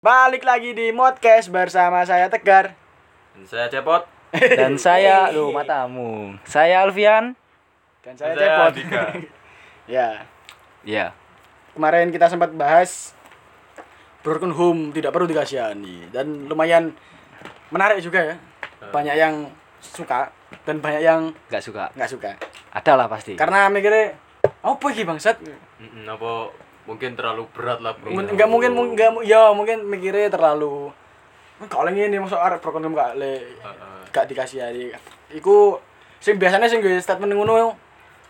[0.00, 2.72] Balik lagi di Modcast bersama saya Tegar.
[3.36, 4.08] Dan saya Cepot.
[4.32, 6.40] Dan saya, lu matamu.
[6.40, 7.36] Saya Alfian.
[8.00, 8.72] Dan saya Saya Cepot.
[8.80, 9.04] Dika.
[10.00, 10.24] ya,
[10.80, 11.12] Ya.
[11.76, 13.12] kemarin kita sempat bahas
[14.24, 16.96] broken home tidak perlu dikasihani dan lumayan
[17.68, 18.36] menarik juga ya.
[18.88, 20.32] Banyak yang suka
[20.64, 21.92] dan banyak yang Gak suka.
[21.92, 22.30] nggak suka.
[22.72, 23.36] Ada lah pasti.
[23.36, 24.16] Karena mikirnya
[24.64, 25.36] apa iki bangsat?
[26.08, 26.48] Apa
[26.88, 28.10] mungkin terlalu berat lah bro.
[28.12, 30.90] Mungkin- Nggak mungkin nggak ya mungkin mikirnya terlalu
[31.68, 33.36] kalau ini masuk arek broken home gak le
[34.10, 34.96] gak dikasihani.
[35.36, 35.76] Iku
[36.16, 37.76] sing biasanya sing gue statement ngono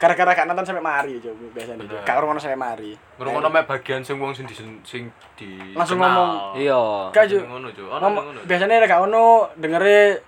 [0.00, 2.00] gara-gara gak nonton sampai mari coba biasanya Bener.
[2.02, 6.56] gak ngono sampai mari Ngrungokno mek bagian sing wong sing di sing di Langsung ngomong.
[6.56, 7.12] Iya.
[7.12, 7.36] Gak.
[7.44, 8.40] Ngono, ngono.
[8.48, 10.24] biasanya gak ono dengere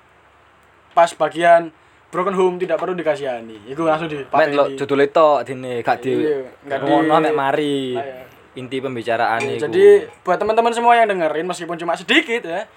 [0.93, 1.73] pas bagian
[2.13, 6.13] broken home tidak perlu dikasihani iku langsung di Mek lo judul itu dini gak di
[6.15, 7.79] Iya, nggak di- ngono mek mari.
[7.93, 8.21] Nah, ya.
[8.53, 9.63] Inti pembicaraan Iya, iku.
[9.65, 9.87] jadi
[10.21, 12.69] buat teman-teman semua yang dengerin meskipun cuma sedikit ya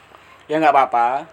[0.45, 1.25] ya nggak apa-apa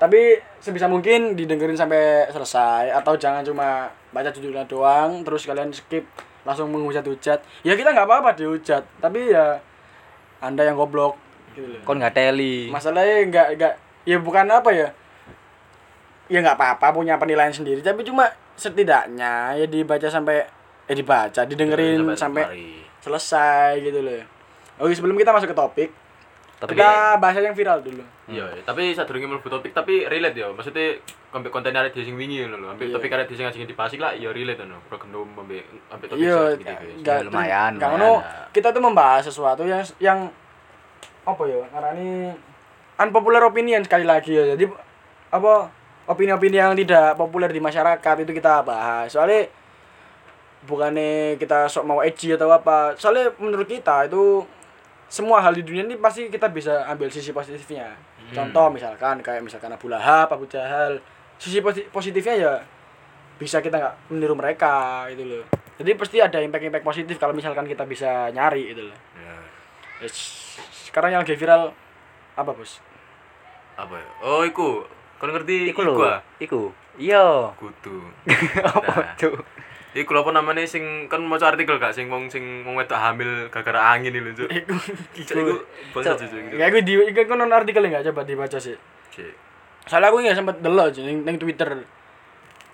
[0.00, 6.00] tapi sebisa mungkin didengerin sampai selesai atau jangan cuma baca judulnya doang terus kalian skip
[6.42, 9.60] langsung menghujat-hujat ya kita nggak apa-apa dihujat tapi ya
[10.40, 11.20] anda yang goblok
[11.52, 12.66] gitu loh kon gak teli.
[12.66, 13.72] masalahnya nggak nggak
[14.04, 14.88] ya bukan apa ya
[16.26, 20.40] ya nggak apa-apa punya penilaian sendiri tapi cuma setidaknya ya dibaca sampai
[20.84, 22.68] eh dibaca didengerin sampai mari.
[23.00, 24.24] selesai gitu loh
[24.80, 25.90] oke sebelum kita masuk ke topik
[26.54, 28.62] Tapi kita bahas yang viral dulu Iya, iya.
[28.64, 30.48] tapi sadurunge mlebu topik tapi relate ya.
[30.48, 30.96] Maksudnya
[31.28, 32.56] ambek konten arek sing wingi lho.
[32.56, 32.96] Ambek Iya.
[32.96, 34.80] topik arek sing asing dipasik lah ya relate ngono.
[34.88, 35.60] Broken home ambek
[35.92, 36.72] ambek topik iya gitu.
[37.04, 40.18] nggak Ya, lumayan, ngono, kita tuh membahas sesuatu yang yang
[41.24, 42.32] apa ya ngarani
[42.96, 44.64] unpopular opinion sekali lagi ya jadi
[45.28, 45.68] apa
[46.04, 49.48] opini-opini yang tidak populer di masyarakat itu kita bahas soalnya
[50.64, 54.44] bukannya kita sok mau edgy atau apa soalnya menurut kita itu
[55.08, 57.92] semua hal di dunia ini pasti kita bisa ambil sisi positifnya
[58.32, 60.96] contoh misalkan kayak misalkan Abu Lahab, Abu Jahal
[61.36, 62.54] sisi posi- positifnya ya
[63.36, 65.44] bisa kita nggak meniru mereka gitu loh
[65.76, 69.36] jadi pasti ada impact-impact positif kalau misalkan kita bisa nyari gitu loh Ya.
[70.00, 70.16] Yes.
[70.88, 71.70] sekarang yang lagi viral
[72.34, 72.80] apa bos
[73.74, 74.08] Apa ya?
[74.22, 74.86] Oh, iku.
[75.24, 75.96] Kon ngerti iku lho.
[76.36, 76.68] Iku.
[77.00, 77.48] Iya.
[77.56, 77.96] Kudu.
[78.60, 79.16] Apa Nah.
[79.16, 79.32] tuh?
[79.94, 83.48] Iku lho apa namanya sing kan maca artikel gak sing wong sing wong wedok hamil
[83.48, 84.52] gara-gara angin lho, Cuk.
[84.52, 84.74] Iku,
[85.16, 85.64] Iku
[85.96, 86.28] bahasa Cuk.
[86.28, 86.52] Cuk.
[86.52, 88.76] Kayak aku di, iku kan nonton artikelnya nggak coba dibaca sih.
[89.08, 89.32] Cuk.
[89.88, 91.70] Soalnya aku nggak sempat delok aja neng, neng Twitter.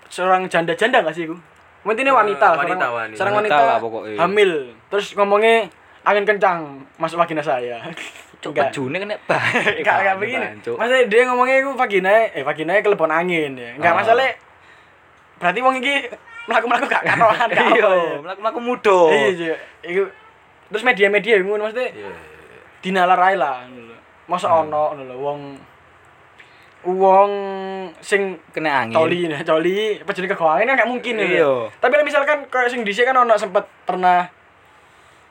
[0.07, 1.39] Seorang janda-janda nggak sih aku?
[1.81, 3.15] Mungkin ini wanita, Eh, wanita, seorang, wanita.
[3.15, 4.17] seorang Wanita wanita, lah pokoknya.
[4.19, 4.51] hamil.
[4.91, 5.55] Terus ngomongnya
[6.03, 6.59] angin kencang
[6.97, 7.79] masuk vagina saya.
[8.41, 9.61] Cuk bajune kena bae.
[9.79, 10.47] Enggak enggak begini.
[10.67, 13.77] Maksudnya dia ngomongnya itu vagina eh vagina kelebon angin ya.
[13.77, 13.97] Enggak Ah.
[14.01, 14.29] masalah.
[15.37, 15.95] Berarti wong iki
[16.43, 18.17] mlaku-mlaku gak katoan gak Iya, ya.
[18.19, 18.99] mlaku-mlaku mudo.
[19.07, 19.55] Iya, iya.
[19.83, 20.09] Iku
[20.67, 22.11] terus media-media ngono maksudnya Iya.
[22.81, 23.97] dinalarai lah ngono lho.
[24.25, 24.67] Masa Hmm.
[24.67, 25.39] ono ngono lho wong
[26.81, 27.31] wong
[28.01, 28.97] sing Kena angin.
[28.97, 31.25] coli nih, coli apa jenis kegoangan kan gak mungkin ya.
[31.39, 31.53] Iya.
[31.77, 34.25] Tapi lah misalkan kayak sing dhisik kan ono sempet pernah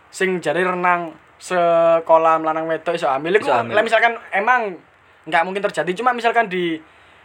[0.08, 4.76] sing jari renang sekolah lanang wedok iso hamil iku lah misalkan emang
[5.24, 6.76] nggak mungkin terjadi cuma misalkan di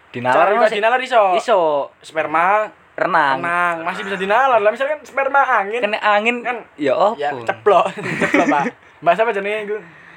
[0.07, 1.91] Dinalar masih dinalar iso, iso.
[1.99, 3.43] Sperma renang.
[3.43, 4.63] renang masih bisa dinalar.
[4.63, 5.83] Lah misalkan sperma angin.
[5.83, 7.19] Kena angin Kan- ya opo?
[7.19, 7.91] ya ceplok
[8.23, 8.63] ceplok pak.
[9.03, 9.75] Mbak siapa jenenge iku?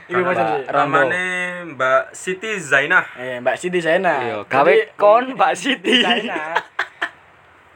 [0.09, 0.47] Mbak- macam.
[0.71, 1.27] Namanya
[1.75, 3.11] Mbak Siti Zainah.
[3.19, 5.99] eh mbak Siti Zaina Iya, gawe kon Mbak Siti.
[5.99, 6.55] Zaina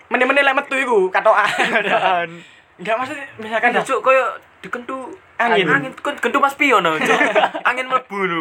[0.06, 2.28] meneh-meneh lek metu iku katokan.
[2.78, 4.24] Enggak maksud misalkan Kan cuk koyo
[4.62, 5.10] dikentu
[5.42, 5.66] Angin.
[5.66, 6.94] Angin kan kentu Mas Pion no.
[7.68, 8.40] Angin mlebu lho.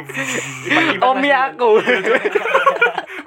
[1.01, 1.69] Omi aku.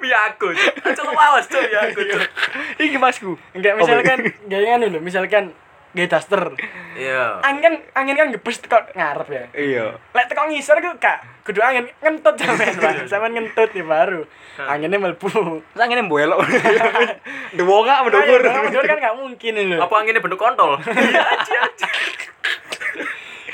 [0.05, 0.53] Ya aku.
[0.85, 2.05] Cuk, awas cuk ya aku.
[2.85, 3.33] Iki masku.
[3.51, 5.49] enggak misalkan gaya lho misalkan
[5.91, 6.53] gaya daster
[6.93, 7.39] Iya.
[7.41, 9.85] angin kan angin kan ngebus teko ngarep ya Iya.
[10.13, 13.09] lek teko ngisor ku kak kudu angin ngentut sampean Pak.
[13.09, 14.21] sampean ngentut ya baru
[14.61, 15.27] anginnya mlebu
[15.65, 16.39] Terus angine mbelok.
[17.51, 18.39] Dewo gak Ayo, mendukur.
[18.45, 20.77] mundur kan nggak mungkin lho Apa anginnya bentuk kontol?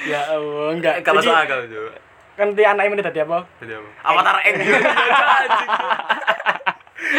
[0.03, 1.91] Ya Allah enggak Enggak masuk akal cuk.
[2.31, 3.89] kan ti anaknya menit tadi apa Jadi apa?
[4.03, 4.55] Avatar Eng.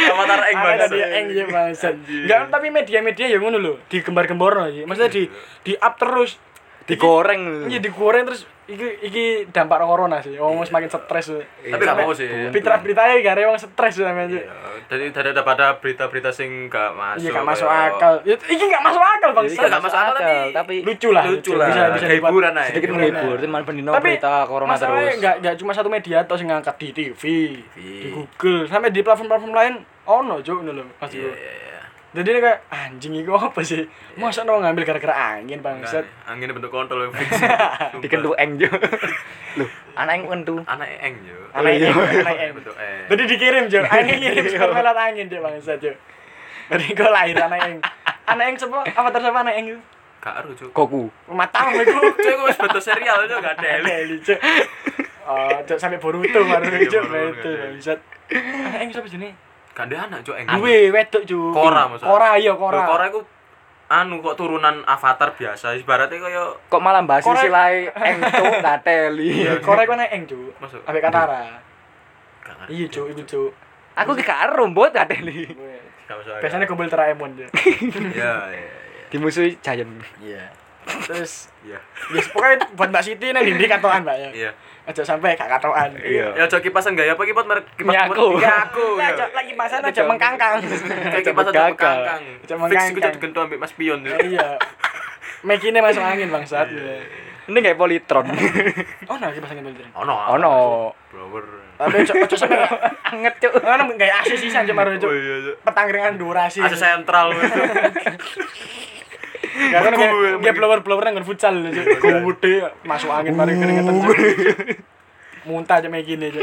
[0.08, 0.80] Avatar Eng banget.
[0.82, 1.94] tadi eng ya bangsat.
[2.00, 4.82] Enggak, tapi media-media ya ngono lho, digembar-gemborno iki.
[4.82, 5.22] Maksudnya di
[5.62, 6.38] di up terus.
[6.82, 7.70] Digoreng.
[7.70, 8.42] Iya digoreng terus
[8.72, 10.34] iki iki dampak corona sih.
[10.40, 11.28] Wong semakin stres.
[11.62, 12.28] Tapi gak mau sih.
[12.48, 14.32] Berita-beritanya gak wong stres sampean.
[14.32, 14.48] Iya,
[14.88, 17.22] Jadi daripada berita-berita sing gak masuk.
[17.22, 18.14] Iya gak masuk akal.
[18.24, 19.44] Ya, Iki gak masuk akal bang.
[19.46, 21.24] Iya, gak masuk akal, tapi tapi lucu lah.
[21.28, 21.68] Lucu lah.
[21.68, 22.68] Bisa bisa hiburan aja.
[22.72, 23.12] sedikit Hiburan.
[23.12, 23.36] menghibur.
[23.38, 25.20] Cuman pendino Tapi berita corona masalahnya terus.
[25.20, 27.22] nggak nggak cuma satu media atau sing ngangkat di TV,
[27.76, 30.84] di Google, sampai di platform-platform lain ono juk ngono lho.
[30.98, 31.12] Mas
[32.12, 33.88] jadi ini kayak anjing itu apa sih
[34.20, 37.32] masa no ngambil gara-gara angin bangsat Angin bentuk kontol yang fix.
[38.04, 38.68] Dikentu eng jo.
[39.56, 40.56] Loh, anak eng kentu.
[40.68, 41.40] Anak eng yo.
[41.56, 41.88] anak iya.
[41.88, 43.04] eng anak eng Bentuk eng.
[43.08, 45.92] jadi dikirim jo angin ngirim sekolah melat angin jo bangsat jo
[46.68, 47.76] jadi kau lahir anak eng
[48.28, 49.80] anak eng siapa apa siapa anak eng itu
[50.22, 50.70] Gak aru, Cuk.
[50.70, 51.10] Koku.
[51.26, 53.82] matamu itu Cuk, wis bentuk serial Cuk, gak ada.
[53.82, 54.38] Deli, Cuk.
[55.26, 57.02] Oh, Cuk sampai Boruto baru Iya, Cuk.
[57.10, 57.58] Boruto, Itu iya.
[57.66, 57.98] bangsat.
[58.30, 59.34] Anak eng siapa jenis?
[59.72, 60.36] Gak ada anak, Cuk.
[60.36, 61.50] Duwe wedok Cuk.
[61.50, 62.08] Kora, maksudnya.
[62.08, 62.84] Kora iya Kora.
[62.84, 63.20] Kora iku
[63.88, 67.44] anu kok turunan avatar biasa ibaratnya kaya Kok malah bahas Korek.
[67.44, 69.28] istilah eng tuh gateli.
[69.44, 70.52] Iya, Kora iku anak eng Cuk.
[70.58, 70.80] Masuk.
[70.84, 71.60] Ambek Katara.
[72.66, 73.50] Iya Cuk, iku Cuk.
[73.94, 74.64] Aku ki karo.
[74.68, 75.08] Gak
[76.10, 76.36] masuk.
[76.40, 77.50] Biasanya kumpul Doraemon Cuk.
[78.16, 78.72] ya ya ya.
[79.08, 79.88] Dimusuhi Giant.
[80.18, 80.48] Iya.
[81.04, 81.78] Terus Iya.
[82.10, 84.30] ya pokoknya buat Mbak Siti nang ndi katokan Mbak ya.
[84.34, 84.50] Iya.
[84.82, 85.94] Aja sampai gak katokan.
[85.94, 86.34] Iya.
[86.34, 88.26] Ya cok kipasan gak ya apa kipas merek kipas Nyaku.
[88.42, 88.86] Nyaku.
[88.98, 89.08] Ya, ya.
[89.14, 90.54] Cuk, lagi pasan aja mengkangkang.
[90.58, 91.98] Kayak kipas aja mengkangkang.
[92.02, 92.98] Aja Fix mengkangkang.
[92.98, 94.00] cok digentu ambek Mas Pion.
[94.02, 94.58] Iya.
[95.46, 96.66] Mekine masuk angin bangsat.
[96.66, 96.98] Iya.
[97.42, 98.26] Ini kayak politron.
[99.06, 99.86] Oh, nah kipas angin bener.
[99.94, 100.14] Ono.
[100.34, 100.52] Ono.
[101.14, 101.44] Blower.
[101.78, 102.58] Tapi cok ojo sampe
[103.06, 103.52] Anget cuk.
[103.62, 105.10] Mana kayak AC sisan cuma Oh Cuk.
[105.14, 105.56] iya cok.
[105.62, 106.58] Petangkringan durasi.
[106.58, 107.30] Asa sentral.
[109.52, 111.54] Ya kan kayak blower-blower nang futsal.
[111.60, 112.52] Gede
[112.82, 113.94] masuk angin mari keringetan.
[115.42, 116.40] Muntah aja kayak gini aja.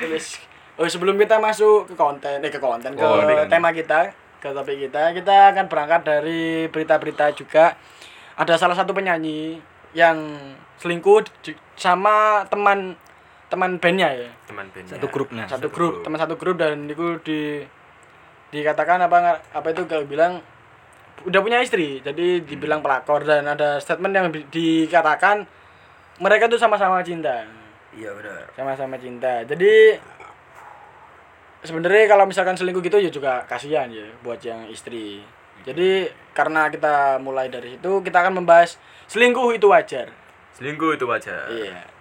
[0.00, 0.40] Terus
[0.74, 3.46] oh sebelum kita masuk ke konten eh ke konten ke Oh, konten.
[3.46, 7.76] tema kita, ke topik kita, kita akan berangkat dari berita-berita juga.
[8.34, 9.62] Ada salah satu penyanyi
[9.94, 10.18] yang
[10.76, 11.22] selingkuh
[11.76, 12.98] sama teman
[13.46, 14.90] teman bandnya ya Teman band.
[14.90, 15.46] Satu grupnya.
[15.46, 16.02] satu Satu grup grup.
[16.02, 17.62] teman satu grup dan itu di
[18.50, 20.42] dikatakan apa apa itu kalau bilang
[21.22, 25.46] udah punya istri jadi dibilang pelakor dan ada statement yang di- dikatakan
[26.18, 27.42] mereka tuh sama-sama cinta.
[27.94, 28.50] Iya benar.
[28.58, 29.42] sama-sama cinta.
[29.46, 29.98] Jadi
[31.62, 35.22] sebenarnya kalau misalkan selingkuh gitu ya juga kasihan ya buat yang istri.
[35.64, 38.76] Jadi karena kita mulai dari situ kita akan membahas
[39.06, 40.10] selingkuh itu wajar.
[40.54, 41.50] Selingkuh itu wajar.
[41.50, 41.93] iya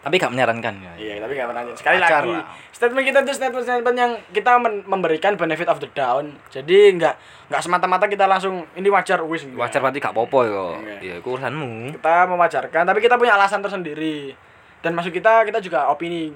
[0.00, 0.92] Tapi gak menyarankan ya.
[0.96, 1.62] Iya, tapi nggak pernah.
[1.76, 2.44] Sekali Wajar lagi, lah.
[2.72, 6.24] statement kita itu statement-statement yang kita men- memberikan benefit of the doubt.
[6.48, 7.14] Jadi nggak
[7.52, 9.44] nggak semata-mata kita langsung ini wajar wis.
[9.52, 10.80] Wajar berarti gak popo yo.
[10.80, 11.04] Enggak.
[11.04, 12.00] Ya iku urusanmu.
[12.00, 14.32] Kita mewajarkan, tapi kita punya alasan tersendiri.
[14.80, 16.32] Dan maksud kita kita juga opini.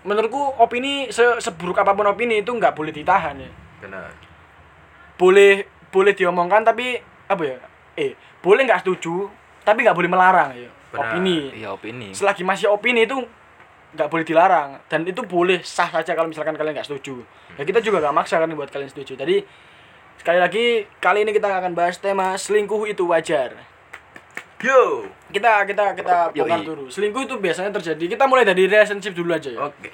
[0.00, 3.50] Menurutku opini se- seburuk apa pun opini itu nggak boleh ditahan ya.
[3.84, 4.08] Benar.
[5.16, 6.96] Boleh boleh diomongkan tapi
[7.26, 7.56] apa ya?
[7.92, 9.28] Eh, boleh nggak setuju,
[9.64, 10.68] tapi nggak boleh melarang ya.
[10.94, 11.12] Benar.
[11.12, 11.38] Opini.
[11.56, 12.08] Iya opini.
[12.14, 13.18] selagi masih opini itu
[13.96, 17.24] nggak boleh dilarang dan itu boleh sah saja kalau misalkan kalian nggak setuju
[17.56, 19.40] ya kita juga nggak maksa kan buat kalian setuju jadi
[20.20, 20.64] sekali lagi
[21.00, 23.56] kali ini kita akan bahas tema selingkuh itu wajar
[24.60, 25.08] Yo.
[25.32, 29.48] kita kita kita bongkar dulu selingkuh itu biasanya terjadi kita mulai dari relationship dulu aja
[29.48, 29.92] ya Oke.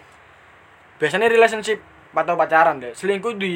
[0.99, 1.79] biasanya relationship
[2.13, 3.55] atau pacaran deh selingkuh di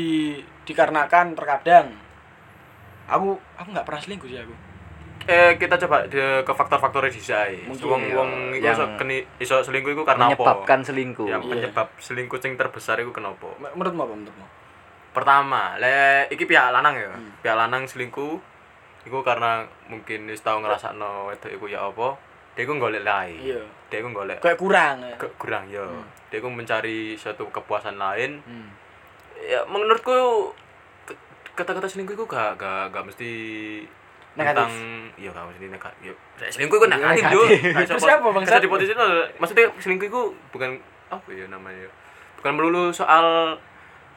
[0.62, 1.94] dikarenakan terkadang
[3.10, 4.65] aku aku nggak pernah selingkuh sih aku
[5.26, 6.52] Eh kita coba de- ke
[7.20, 7.50] saya.
[7.66, 8.14] Mungkin, Wong iya.
[8.14, 10.38] wong iku Yang iso keni iso selingkuh iku karena apa?
[10.38, 11.26] Menyebabkan selingkuh.
[11.26, 11.50] Yang Iya.
[11.50, 13.50] penyebab selingkuh sing terbesar iku kenapa?
[13.58, 14.46] Menurutmu apa menurutmu
[15.10, 17.10] Pertama, le iki pihak lanang ya.
[17.10, 17.32] Hmm.
[17.40, 18.38] Pihak lanang selingkuh
[19.02, 22.14] iku karena mungkin wis tau ngrasakno wedok iku ya apa,
[22.52, 23.38] dia iku golek lain.
[23.40, 25.16] iya Dia iku golek kayak kurang ya.
[25.16, 25.82] ke- kurang ya.
[26.28, 28.38] Dia iku mencari suatu kepuasan lain.
[28.42, 28.68] Hmm.
[29.42, 30.52] Ya menurutku
[31.52, 33.32] kata-kata selingkuh iku gak gak gak mesti
[34.36, 34.68] Negatif.
[34.68, 34.72] tentang
[35.16, 36.14] iya gak mesti negatif.
[36.36, 38.44] Ya, selingkuh iku negatif, iso Terus pos- apa, Bang?
[38.44, 39.06] di posisi itu,
[39.40, 40.22] maksudnya selingkuh iku
[40.52, 40.70] bukan
[41.08, 41.90] apa ya namanya ya.
[42.36, 43.56] Bukan melulu soal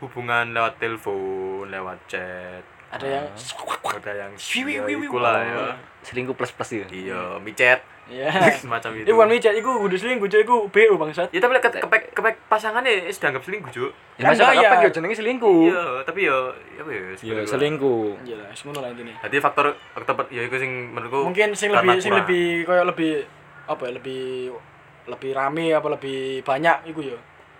[0.03, 2.63] hubungan lewat telepon, lewat chat.
[2.89, 5.77] ada yang ada yang Wiwi, iya, wiwi, iku lah ya.
[6.01, 6.85] Selingkuh plus plus ya.
[6.87, 8.25] Iya, micet ya
[8.57, 9.05] semacam itu.
[9.05, 10.41] Iku bukan micet, iku kudu selingkuh, Cuk.
[10.41, 11.29] Iku BO bangsat.
[11.29, 13.91] Ya tapi lek ke- kepek kepek pasangannya wis dianggap selingkuh, Cuk.
[14.15, 14.71] Ya masa bayar.
[14.73, 15.59] apa yo jenenge selingkuh.
[15.67, 16.37] Iya, tapi ya
[16.75, 16.99] apa ya?
[16.99, 17.45] Iya, sebenarnya.
[17.47, 18.05] selingkuh.
[18.23, 19.13] Iya lah, semono lah intine.
[19.13, 23.11] Jadi faktor faktor ya iku sing menurutku Mungkin sing lebih sing lebih koyo lebih
[23.65, 24.23] apa ya, lebih
[25.05, 27.17] lebih rame apa lebih banyak iku ya.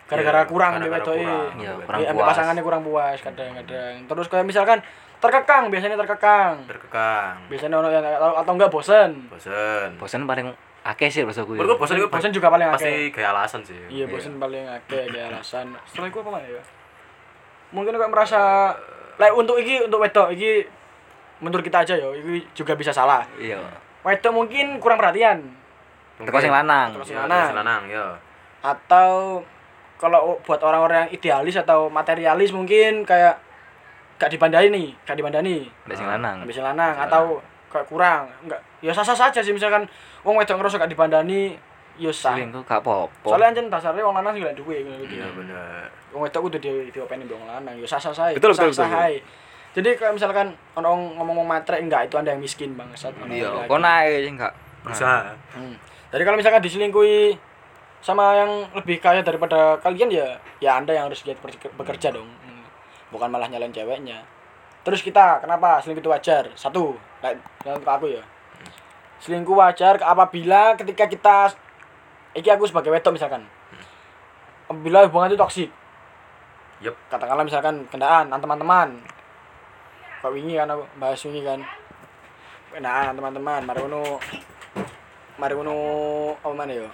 [0.08, 1.22] Gara-gara Iya, kurang ambek wedoke.
[1.22, 2.30] kurang, Iya, kurang Iya, ambek puas.
[2.34, 3.96] pasangannya kurang puas kadang-kadang.
[4.08, 4.80] Terus kayak misalkan
[5.20, 6.64] terkekang, biasanya terkekang.
[6.64, 7.36] terkekang.
[7.48, 9.12] Biasanya ono yang atau, atau enggak bosen.
[9.28, 9.90] Bosen.
[10.00, 10.48] Bosan paling
[10.80, 11.60] akeh sih rasa gue.
[11.60, 13.12] Bosen itu Bosen juga paling pasti akeh.
[13.12, 13.76] kayak alasan sih.
[13.92, 15.76] Iya, bosen paling akeh kayak alasan.
[15.84, 16.64] Setelah itu apa mana ya?
[17.70, 18.74] Mungkin kok merasa
[19.20, 20.64] like untuk iki untuk wedok iki
[21.40, 23.28] menurut kita aja ya, iki juga bisa salah.
[23.36, 23.60] Iya.
[24.02, 25.44] Wedok mungkin kurang perhatian
[26.20, 26.96] Teko sing lanang.
[26.96, 27.52] Teko sing Iya, lanang.
[27.56, 28.08] lanang, ya.
[28.60, 29.40] atau
[29.96, 33.40] kalau buat orang-orang yang idealis atau materialis mungkin kayak
[34.20, 35.64] gak dibandani nih, gak dibandani.
[35.88, 36.38] Mbak sing lanang.
[36.44, 37.40] Habis lanang atau
[37.72, 38.28] kayak kurang.
[38.44, 38.60] Enggak.
[38.84, 39.88] Ya sah-sah saja sih misalkan
[40.22, 41.56] wong wedok ngerasa gak dibandani
[41.96, 42.36] yo sah.
[42.36, 43.24] Selingkuh gak apa-apa.
[43.24, 46.92] Soalnya ancen dasarnya wong lanang sing golek duwe ngono iya bener Wong wedok kudu di
[46.92, 48.36] diopeni mbek wong lanang yo sah-sah sae.
[48.36, 49.24] Betul, betul, ae.
[49.70, 53.14] Jadi kalau misalkan wong ngomong matre enggak itu Anda yang miskin bangsat.
[53.16, 53.70] ono Iya, laki-laki.
[53.72, 55.76] kon ae sing gak berusaha Hmm.
[56.10, 57.38] Jadi kalau misalkan diselingkuhi
[58.02, 61.38] sama yang lebih kaya daripada kalian ya ya Anda yang harus giat
[61.78, 62.26] bekerja dong.
[63.10, 64.22] Bukan malah nyalain ceweknya.
[64.86, 66.50] Terus kita kenapa selingkuh itu wajar?
[66.56, 68.24] Satu, kayak ke aku ya.
[69.20, 71.38] Selingkuh wajar apabila ketika kita
[72.38, 73.44] iki aku sebagai wedok misalkan.
[74.70, 75.70] Apabila hubungan itu toksik.
[76.80, 76.96] Yep.
[77.12, 79.04] Katakanlah misalkan kendaan teman-teman.
[80.24, 81.60] Kok wingi kan aku bahas wingi kan.
[82.70, 83.82] Kendaan teman-teman, mari
[85.40, 85.76] mari ngono
[86.38, 86.88] apa mana ya?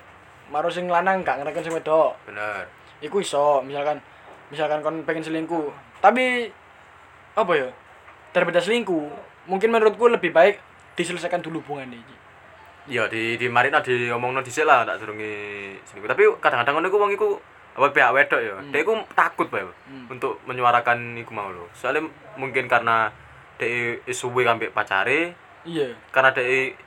[0.48, 2.16] Maro sing lanang gak ngereken sing wedok.
[2.30, 2.70] bener
[3.04, 4.00] Iku iso, misalkan
[4.50, 5.85] misalkan kon pengen selingkuh.
[6.00, 6.52] Tapi
[7.34, 7.70] apa ya?
[8.32, 9.06] Daripada selingkuh,
[9.46, 10.60] mungkin menurutku lebih baik
[10.94, 12.16] diselesaikan dulu hubungan ini.
[12.86, 15.25] iya di di marina di omongno dhisik lah tak durunge
[15.84, 17.28] selingkuh tapi kadang-kadang ngono iku wong iku
[17.74, 20.06] apa pihak wedok ya dia iku takut bae Hmm.
[20.08, 23.10] untuk menyuarakan iku mau lho soalnya mungkin karena
[23.58, 25.34] dia suwe ambek pacare
[25.66, 25.98] Iya.
[26.14, 26.78] karena dia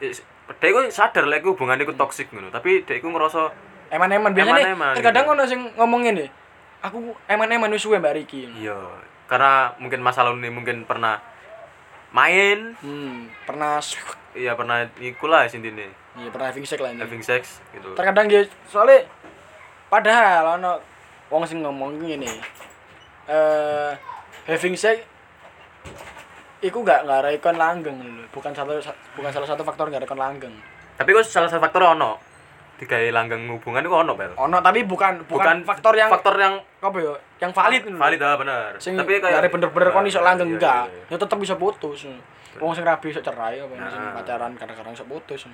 [0.54, 3.50] dia iku sadar lek hubungan iku toksik ngono tapi dia iku ngerasa
[3.90, 5.34] Eman-eman biasanya Eman-eman, terkadang gitu.
[5.34, 6.26] ono sing ngomong ngene.
[6.78, 8.46] Aku eman-eman wis suwe Mbak Riki.
[8.54, 8.78] iya
[9.28, 11.20] karena mungkin masa lalu ini mungkin pernah
[12.14, 12.78] main.
[12.80, 13.82] Hmm, pernah
[14.32, 17.00] iya pernah iku lah sintine iya pernah having sex lah ini.
[17.02, 17.92] having sex gitu.
[17.98, 19.04] Terkadang dia soalnya
[19.90, 20.78] padahal ono
[21.28, 22.30] wong sing ngomong ngene.
[23.28, 23.92] Eh
[24.46, 25.02] having sex
[26.62, 28.24] iku gak gak rekon langgeng lho.
[28.30, 28.78] Bukan satu
[29.18, 30.54] bukan salah satu faktor gak rekon langgeng.
[30.94, 32.27] Tapi kok salah satu faktor ono
[32.78, 36.96] digawe langgeng hubungan itu ono bel ono tapi bukan bukan, faktor yang faktor yang apa
[37.02, 37.98] ya yang valid lho.
[37.98, 41.14] valid ah bener sing tapi kayak bener-bener kon iso Iya, langgeng iya, enggak iya, iya.
[41.14, 42.06] ya tetep bisa putus
[42.62, 44.14] wong sing rabi iso cerai apa sing Nah.
[44.14, 45.50] pacaran kadang-kadang iso putus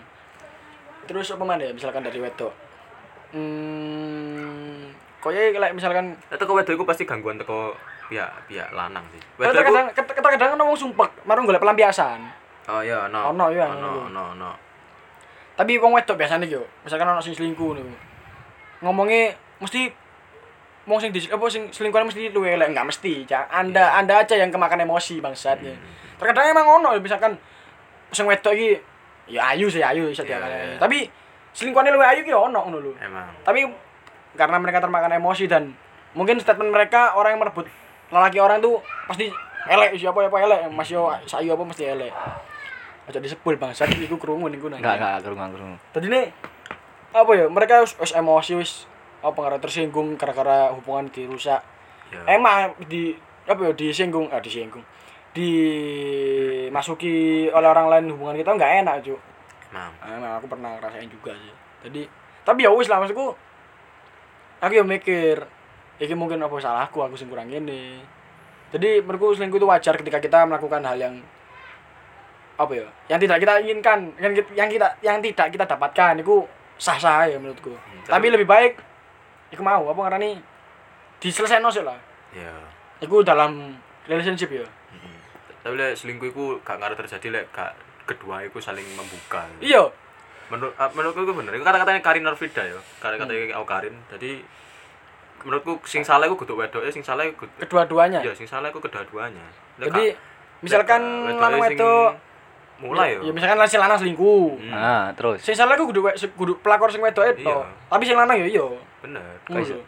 [1.08, 2.52] terus apa mana ya misalkan dari wedok
[3.32, 4.92] hmm
[5.24, 7.72] koyo lek misalkan Itu kok wedok iku pasti gangguan teko
[8.12, 9.20] pihak pihak lanang sih.
[9.40, 12.20] Wedok kadang kadang kadang ono wong sumpek, marung golek pelampiasan.
[12.68, 13.32] Oh iya ono.
[13.32, 14.50] Ono, iya, Ono ono.
[15.54, 17.94] Tapi wong wedok biasanya yo, misalkan ono sing selingkuh niku.
[18.82, 19.86] Ngomongnya mesti
[20.84, 23.22] wong sing dis apa sing selingkuhan mesti luwe elek enggak mesti.
[23.24, 23.48] Cak.
[23.48, 25.62] Anda Anda aja yang kemakan emosi bangsat.
[25.62, 25.74] ya.
[26.18, 27.38] Terkadang emang ono misalkan
[28.10, 28.78] sing wedok iki
[29.30, 30.52] ya ayu sih ayu Iya, diakali.
[30.52, 30.76] iya.
[30.76, 30.98] Tapi
[31.54, 32.92] selingkuhannya luwe ayu ki ono ngono lho.
[32.98, 33.30] Emang.
[33.46, 33.64] Tapi
[34.34, 35.70] karena mereka termakan emosi dan
[36.12, 37.66] mungkin statement mereka orang yang merebut
[38.10, 39.30] lelaki orang tuh pasti
[39.66, 42.12] elek siapa apa elek mas yo sayu apa mesti elek
[43.04, 43.70] aja disebul bang.
[43.72, 45.76] Saya iku kerungu niku nang Enggak, enggak kerungu kerungu.
[45.92, 46.26] tadi nih
[47.14, 48.72] apa ya mereka wis, wis emosi wis
[49.20, 51.60] apa karena tersinggung gara-gara hubungan dirusak.
[52.12, 52.36] Ya.
[52.36, 54.84] emang di apa ya disinggung ah disinggung.
[55.34, 57.14] Dimasuki
[57.50, 59.18] oleh orang lain hubungan kita nggak enak cuy
[59.74, 59.90] Emang.
[60.06, 61.52] emang aku pernah ngerasain juga sih.
[61.84, 62.02] Jadi
[62.44, 63.34] tapi ya wis lah maksudku
[64.60, 65.44] aku ya mikir
[65.98, 68.00] iki mungkin apa salahku aku sing kurang ini
[68.68, 71.14] jadi menurutku selingkuh itu wajar ketika kita melakukan hal yang
[72.54, 76.46] apa ya yang tidak kita inginkan yang kita yang kita yang tidak kita dapatkan itu
[76.78, 77.74] sah sah ya menurutku
[78.06, 78.78] tapi lebih baik
[79.50, 80.38] iku mau apa ngarani
[81.18, 81.98] diselesaikan sih lah
[82.34, 82.54] Iya.
[83.00, 85.18] iku dalam relationship ya Mm.
[85.64, 87.74] Tapi lek selingkuh iku gak ngaruh terjadi lek gak
[88.06, 89.42] kedua iku saling membuka.
[89.58, 89.82] iya
[90.52, 91.56] Menurut ah, menurutku iku bener.
[91.56, 92.76] Iku kata-katanya Karin Norvida ya.
[92.76, 92.84] Hmm.
[93.00, 93.96] Kata-katanya aku Karin.
[94.12, 94.44] Jadi
[95.42, 99.44] menurutku sing salah iku kudu wedoke, sing salah kudu kedua-duanya ya sing salah iku kedua-duanya.
[99.80, 100.14] Jadi
[100.64, 101.00] misalkan
[101.36, 102.16] lanang wedok
[102.84, 103.20] mulai ya.
[103.22, 105.40] ya misalkan si lanang selingkuh Hmm, Nah, terus.
[105.40, 107.64] sing salah ku kudu kudu pelakor sing wedok itu Iya.
[107.88, 108.64] tapi sing lanang ya iya
[109.00, 109.24] bener.
[109.46, 109.80] lho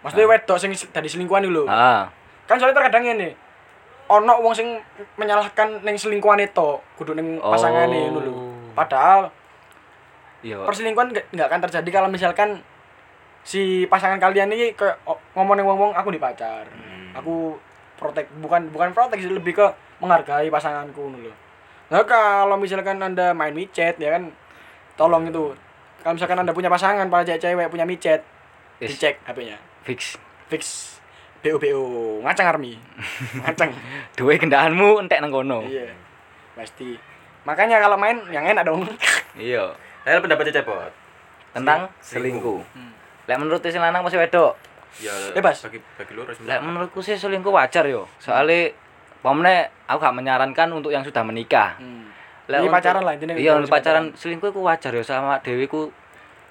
[0.00, 2.10] maksudnya wedok sing dari selingkuhan lho Ah,
[2.44, 3.30] kan soalnya terkadang ini
[4.04, 4.68] ono wong sing
[5.14, 7.48] menyalahkan ning selingkuhan itu kudu ning Oh.
[7.48, 8.32] pasangane ngono lho
[8.72, 9.30] padahal
[10.40, 10.60] iya.
[10.60, 12.60] perselingkuhan nggak akan terjadi kalau misalkan
[13.40, 17.14] si pasangan kalian ini kayak oh, ngomong ning wong aku dipacar Hmm.
[17.14, 17.54] aku
[17.94, 21.32] protek bukan bukan protek sih lebih ke menghargai pasanganku lho
[21.88, 24.32] nah kalau misalkan anda main micet ya kan
[24.94, 25.52] tolong itu
[26.00, 28.24] kalau misalkan anda punya pasangan para cewek punya micet
[28.80, 28.90] Is.
[28.90, 30.16] dicek HP-nya Fix.
[30.48, 30.62] fix
[31.40, 31.82] BO BO
[32.24, 32.80] ngacang army
[33.40, 33.70] ngacang
[34.16, 35.60] Duwe kendaraanmu entek nang kono.
[35.62, 35.92] iya
[36.56, 36.96] pasti
[37.44, 38.88] makanya kalau main yang enak dong
[39.34, 39.74] Iya.
[40.06, 40.92] Saya pendapatnya cepot.
[41.50, 42.62] Tentang Selingkuh.
[42.62, 43.26] selingkuh.
[43.26, 44.54] Lek menurut si lanang masih wedok.
[45.02, 45.58] Ya Bebas.
[45.66, 48.06] bagi bagi lu harus Lek menurutku sih selingkuh wajar yo.
[48.22, 48.70] Soalnya
[49.24, 51.80] pamane aku gak menyarankan untuk yang sudah menikah.
[51.80, 52.12] hmm.
[52.68, 55.88] Pacaran lah, intinya Iya, pacaran selingkuh ku wajar yo sama Dewi ku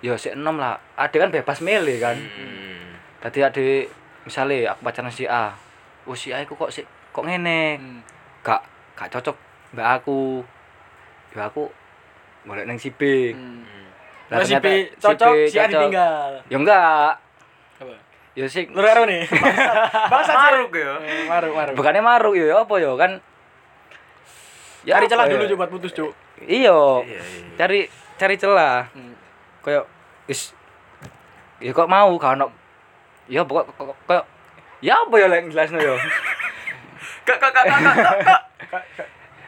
[0.01, 0.81] yo sik enom lah.
[0.97, 2.17] Ade kan bebas milih kan.
[2.17, 2.97] Hmm.
[3.21, 3.93] Tadi ade
[4.25, 5.53] misalnya aku pacaran si A.
[6.09, 7.77] Oh si A kok sik kok ngene.
[7.77, 8.01] Hmm.
[8.41, 8.65] Gak
[8.97, 9.37] gak cocok
[9.77, 10.41] mbak aku.
[11.37, 11.69] Ya aku
[12.49, 13.29] golek nang si B.
[13.37, 13.61] Hmm.
[14.33, 16.41] Lah, Terus si B cocok, si A ditinggal.
[16.49, 17.22] Ya enggak.
[18.33, 18.41] Apa?
[18.41, 18.65] Ya sih.
[18.73, 19.29] Lu karo nih.
[20.11, 20.97] Bangsa Maruk ya.
[21.29, 21.73] Maruk, maruk.
[21.77, 23.11] Bukannya maruk ya, apa ya kan?
[24.83, 25.49] Cari celah dulu ya?
[25.55, 26.11] coba putus, Cuk.
[26.43, 26.73] Iya.
[27.05, 27.21] Iya, iya.
[27.55, 27.79] Cari
[28.17, 28.89] cari celah.
[28.91, 29.13] Hmm.
[29.63, 29.85] Kayak
[30.27, 30.51] is
[31.63, 32.43] ya kok mau kan
[33.31, 34.27] ya pokok kok kayak
[34.83, 35.95] ya apa ya lek jelasno ya.
[37.23, 38.41] Kak kak kak kak kak, kak.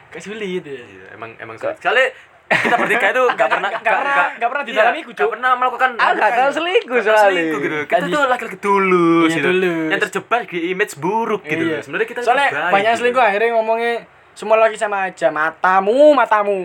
[0.08, 1.12] Kayak sulit ya.
[1.12, 1.76] Emang emang sulit.
[1.84, 2.08] Soalnya
[2.46, 5.30] kita bertiga itu gak pernah nggak pernah- nggak pernah di iya, dalam iku, nggak Cuk.
[5.34, 7.24] pernah melakukan Ah, nggak tahu selingkuh soalnya.
[7.26, 7.76] selingkuh gitu.
[7.82, 9.48] Kita Kan tuh laki-laki tulus, Iya, gitu.
[9.50, 9.88] tulus.
[9.90, 11.64] Yang terjebak di image buruk gitu.
[11.64, 11.78] Iya.
[11.82, 13.00] Sebenarnya kita Soalnya baik, banyak gitu.
[13.02, 13.94] selingkuh akhirnya ngomongnya
[14.32, 16.58] semua lagi sama aja matamu matamu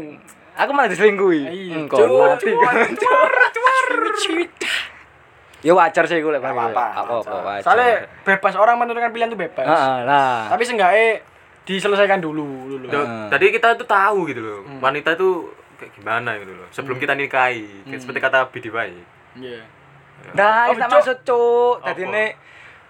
[0.52, 1.42] Aku malah diselingkuhi.
[1.48, 3.26] Iya, Engkau cuar, cuar, cuar.
[5.62, 6.74] Ya wajar sih gue lek pakai.
[6.74, 7.62] apa-apa.
[7.62, 7.92] Soalnya
[8.26, 9.64] bebas orang menentukan pilihan itu bebas.
[9.64, 10.50] Heeh, nah.
[10.50, 11.22] Tapi seenggaknya
[11.64, 12.86] diselesaikan dulu dulu.
[12.90, 13.06] Tuh.
[13.30, 14.60] Tadi kita tuh tahu gitu loh.
[14.66, 14.82] Hmm.
[14.82, 16.68] Wanita itu kayak gimana gitu loh.
[16.70, 19.02] Sebelum kita nikahi, Kayak seperti kata Bidi baik.
[19.36, 19.66] Iya.
[20.32, 21.76] Nah, Oh, tak maksud cuk.
[21.82, 22.12] Tadi Apa?
[22.14, 22.26] ini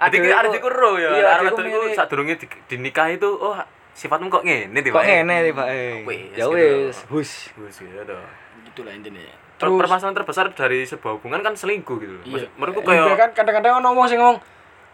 [0.02, 1.10] Jadi dikuro ya.
[1.14, 3.54] Iya, Arep adikku itu milih- saat durungnya di, dinikahi itu oh
[3.94, 4.98] sifatmu kok ngene tiba.
[4.98, 6.02] Kok ngene tiba eh.
[6.04, 6.52] Wis, Ya gitu.
[6.52, 7.32] wis, hus.
[7.54, 8.26] Bagus gitu toh.
[8.66, 9.22] Gitulah intinya.
[9.56, 12.24] Terus permasalahan terbesar dari sebuah hubungan kan selingkuh gitu loh.
[12.26, 12.50] iya.
[12.52, 14.42] Menurutku Iya, kayak kan kadang-kadang ono ngomong sing ngomong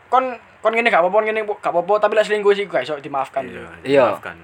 [0.07, 0.23] kon
[0.59, 3.43] kon ngene gak apa-apa ngene gak apa-apa tapi lek selingkuh sih gak iso dimaafkan.
[3.43, 4.03] Iya, Iya.
[4.11, 4.35] dimaafkan.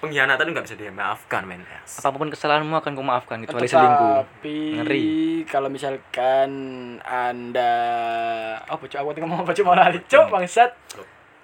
[0.00, 0.08] Hmm.
[0.08, 1.60] Pengkhianatan itu nggak bisa dimaafkan, men.
[1.60, 2.00] Yes.
[2.00, 4.24] Apa pun kesalahanmu akan ku maafkan kecuali selingkuh.
[4.24, 5.08] Tapi Ngeri.
[5.44, 6.50] kalau misalkan
[7.04, 7.72] Anda
[8.64, 10.72] apa cok aku ngomong apa cok mau lali cok bangsat.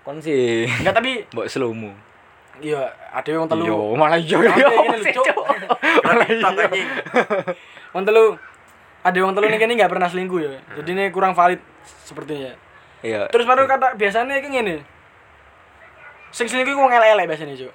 [0.01, 1.93] Kon sih Enggak tapi mbok slow-mu.
[2.57, 3.69] iya ada yang telu.
[3.69, 4.71] Yo, malah iya Sampai yo.
[4.73, 5.27] gini lho, Cuk.
[6.25, 6.89] TikTok anjing.
[7.93, 8.25] Wong telu
[9.05, 10.57] ada wong telu ning kene enggak pernah selingkuh ya.
[10.81, 11.61] Jadi ini kurang valid
[12.09, 12.57] sepertinya.
[13.05, 13.29] Iya.
[13.29, 14.81] Terus baru kata biasanya iki ngene.
[16.33, 17.73] Sing selingkuh wong elek-elek biasanya, Cuk.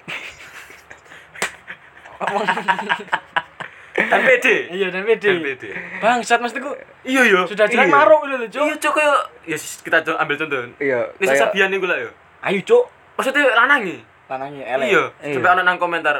[3.92, 4.56] Dan pede.
[4.72, 5.30] Iya, dan Dan pede.
[5.36, 5.70] pede.
[6.00, 6.72] Bangsat maksudku
[7.04, 7.40] Iya, iya.
[7.44, 7.92] sudah jelek Iya.
[7.92, 8.64] maruk gitu loh, Cuk.
[8.64, 10.58] Iya, Cuk, kayak ya kita ambil contoh.
[10.80, 11.00] Iya.
[11.12, 12.10] Ini kayak- Sabian nih gue lah ya.
[12.42, 12.84] Ayo, Cuk.
[13.14, 14.00] Maksudnya lanang nih.
[14.26, 14.86] Lanangnya elek.
[14.88, 15.34] Iya, Iya.
[15.36, 16.16] sampai anak nang komentar.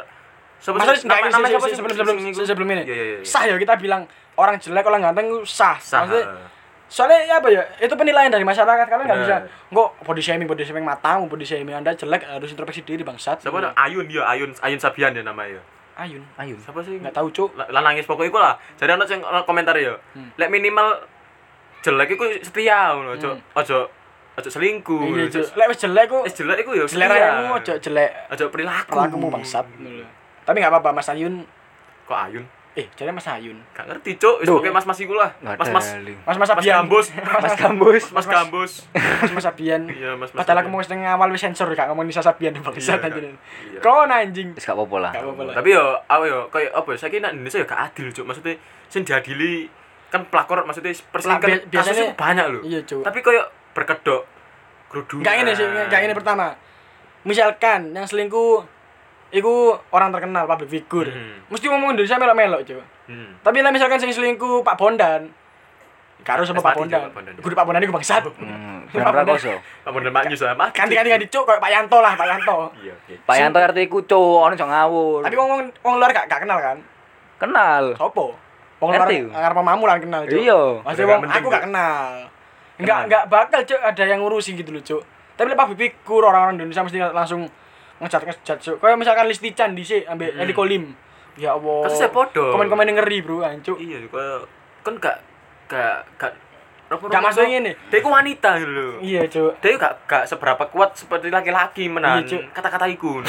[0.62, 1.74] Enggak nama- siapa sih?
[1.74, 2.82] sebelum sebelum sebelum ini.
[2.84, 3.18] Iya, iya, iya.
[3.26, 4.04] Sah ya kita bilang
[4.36, 5.74] orang jelek orang ganteng sah.
[5.80, 6.06] Sah.
[6.06, 6.28] Maksudnya,
[6.86, 7.62] soalnya ya apa ya?
[7.80, 9.36] Itu penilaian dari masyarakat kalian nggak bisa
[9.72, 13.42] nggak body shaming body shaming matamu body shaming anda jelek harus introspeksi diri bangsat.
[13.42, 13.74] Siapa?
[13.74, 15.58] Ayun dia, Ayun, Ayun Sabian ya namanya.
[15.94, 16.22] Ayun.
[16.34, 16.56] Ayun.
[16.56, 16.96] Siapa sih?
[16.96, 17.50] Nggak tahu, Cuk.
[17.52, 18.54] La- lanangis pokoknya iku lah.
[18.74, 19.92] Jadi ana sing komentar ya.
[20.12, 20.32] Hmm.
[20.34, 21.04] Lek minimal
[21.80, 23.42] jelek iku setia ngono, ojo Hmm.
[23.54, 23.78] ojo
[24.32, 25.02] ojo selingkuh.
[25.04, 25.44] Iya, Cuk.
[25.52, 28.88] Lek wis jelek ku Wis jelek iku ya rayamu ojo jelek Ojo perilaku.
[28.88, 29.66] perilakumu bangsat.
[30.42, 31.44] Tapi nggak apa-apa Mas Ayun.
[32.08, 32.44] Kok Ayun?
[32.72, 33.60] Eh, jadi Mas Ayun.
[33.70, 34.40] Gak ngerti, Cuk.
[34.40, 34.56] Wis Duh.
[34.56, 35.28] pokoknya mas-mas iku lah.
[35.38, 35.60] Ada.
[35.60, 35.86] Mas
[36.24, 36.80] Mas Mas Abian.
[36.80, 37.06] Gambus.
[37.12, 38.04] Mas Gambus.
[38.10, 38.72] Mas Gambus.
[38.96, 39.82] Mas Mas Abian.
[39.84, 40.40] Iya, Mas Mas.
[40.40, 43.24] Padahal aku mau setengah awal wis sensor gak ngomong Nisa Sabian bangsat Iya, anjir.
[43.28, 43.78] iya.
[43.78, 44.56] Kau anjing.
[44.56, 45.12] Wis gak apa-apa lah.
[45.12, 45.52] Gak.
[45.52, 46.90] Tapi yo aku yo kayak apa?
[46.94, 48.24] Saiki nek Indonesia yo gak adil, Cuk.
[48.24, 48.56] Maksudnya
[48.88, 49.68] sing diadili
[50.08, 52.62] kan pelakor maksudnya perselingkuhan Bi- biasanya- kasusnya banyak loh.
[52.62, 53.02] Iya, Cuk.
[53.02, 54.22] Tapi kayak berkedok
[54.88, 55.20] gerudungan.
[55.20, 56.56] Enggak ini sih, enggak ini pertama.
[57.22, 58.64] Misalkan yang selingkuh
[59.32, 61.08] iku orang terkenal, public figure.
[61.08, 61.48] Hmm.
[61.48, 62.84] Mesti ngomong Indonesia melok-melok, Cuk.
[63.08, 63.30] Hmm.
[63.40, 65.32] Tapi lah misalkan sing selingkuh Pak Bondan.
[66.22, 67.08] Karo sama Wis Pak Bondan.
[67.40, 67.82] Cuk, Pak Bondan.
[67.82, 68.22] Iku bangsat.
[68.38, 69.26] Hmm, Pak Bondan.
[69.26, 69.54] Prakoso.
[69.58, 70.76] Pak Bondan Mak Nyus mati.
[70.78, 72.58] Ganti-ganti ganti Cuk, kayak Pak Yanto lah, Pak Yanto.
[72.78, 73.14] Iya, oke.
[73.26, 75.20] Pak Yanto RT ku cuk, ono jong ngawur.
[75.24, 75.50] Tapi wong
[75.82, 76.78] wong luar gak, gak kenal kan?
[77.42, 77.84] kenal.
[77.98, 78.38] Sopo?
[78.78, 80.38] Wong luar ngarep mamu lah kenal, Cuk.
[80.38, 80.60] Iya.
[80.86, 82.06] Maksudnya wong aku gak kenal.
[82.78, 85.02] Enggak enggak bakal Cuk ada yang ngurusin gitu loh, Cuk.
[85.34, 87.50] Tapi lepas figur orang-orang Indonesia mesti langsung
[88.02, 88.76] ngecat ngecat Cuk.
[88.76, 90.42] Kayak misalkan Listi Chan dhisik ambek Hmm.
[90.42, 90.84] Eli Kolim.
[91.38, 91.88] Ya Allah.
[91.88, 92.52] Kasusnya podo.
[92.52, 93.80] Komen-komen yang ngeri, Bro, ancuk.
[93.80, 94.44] Iya, kayak
[94.82, 95.16] kan gak
[95.64, 96.32] gak gak
[96.92, 97.72] Gak masuk ngene.
[97.88, 98.92] Dia ku wanita gitu loh.
[99.00, 99.56] Iya, Cuk.
[99.64, 102.42] Dia gak gak seberapa kuat seperti laki-laki menahan Iya, Cuk.
[102.52, 103.16] kata-kata iku.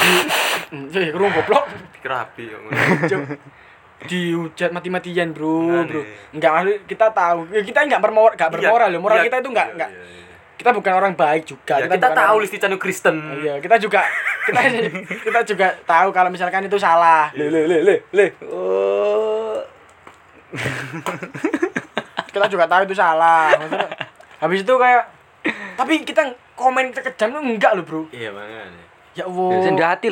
[0.74, 1.64] Eh, kurung goblok.
[1.96, 2.76] Pikir rapi kok ngono.
[3.08, 3.22] Cuk.
[4.04, 5.88] Dihujat mati-matian, Bro.
[5.88, 6.02] Bro.
[6.36, 7.48] Enggak kita tahu.
[7.48, 9.00] Ya, kita enggak bermoral, enggak bermoral loh.
[9.00, 9.90] Moral Iya, kita itu enggak iya, enggak.
[10.54, 11.76] Kita bukan orang baik juga.
[11.76, 13.16] Ya, kita bukan tahu orang- Listi Canu Kristen.
[13.36, 14.00] Iya, kita juga
[14.46, 14.60] kita
[15.20, 17.28] kita juga tahu kalau misalkan itu salah.
[17.32, 18.26] Le le le le le.
[18.46, 19.58] Oh.
[22.30, 23.54] Kita juga tahu itu salah.
[23.54, 23.86] Maksudnya,
[24.38, 25.02] habis itu kayak
[25.74, 26.22] tapi kita
[26.54, 28.02] komen kita kejam itu enggak loh, Bro.
[28.10, 28.66] Iya, makanya.
[28.66, 28.74] Ya
[29.14, 29.62] Ya Allah.
[29.62, 30.08] sing di hati.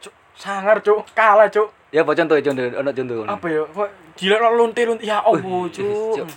[0.00, 1.04] Cuk, sangar, Cuk.
[1.12, 1.68] Kalah, Cuk.
[1.92, 3.16] Ya apa contoh contoh ono contoh.
[3.24, 3.60] Apa ya?
[3.62, 5.04] Kok gila lo lonte-lonte.
[5.04, 6.28] Ya Allah, Cuk.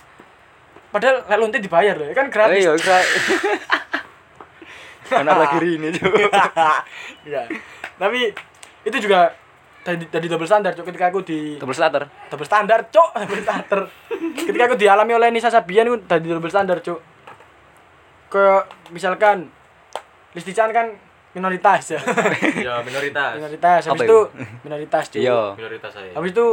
[0.88, 2.58] Padahal lek lonte dibayar loh, kan Oh gratis.
[2.58, 2.96] iya, bisa.
[5.10, 6.12] Anak lagi rini cuk.
[7.28, 7.48] Iya.
[7.96, 8.32] Tapi
[8.84, 9.32] itu juga
[9.80, 10.84] tadi tadi double standar, Cuk.
[10.84, 12.04] Ketika aku di Double starter.
[12.28, 13.80] double standar cok double standar
[14.38, 17.00] ketika aku dialami oleh Nisa Sabian itu tadi double standar cok
[18.28, 18.44] ke
[18.90, 19.48] misalkan
[20.30, 20.92] Listi Chan kan
[21.30, 22.00] minoritas ya
[22.58, 23.32] Ya, minoritas.
[23.34, 24.18] minoritas habis itu?
[24.62, 25.40] minoritas cok Iya.
[25.54, 26.12] Minoritas saya.
[26.12, 26.46] habis itu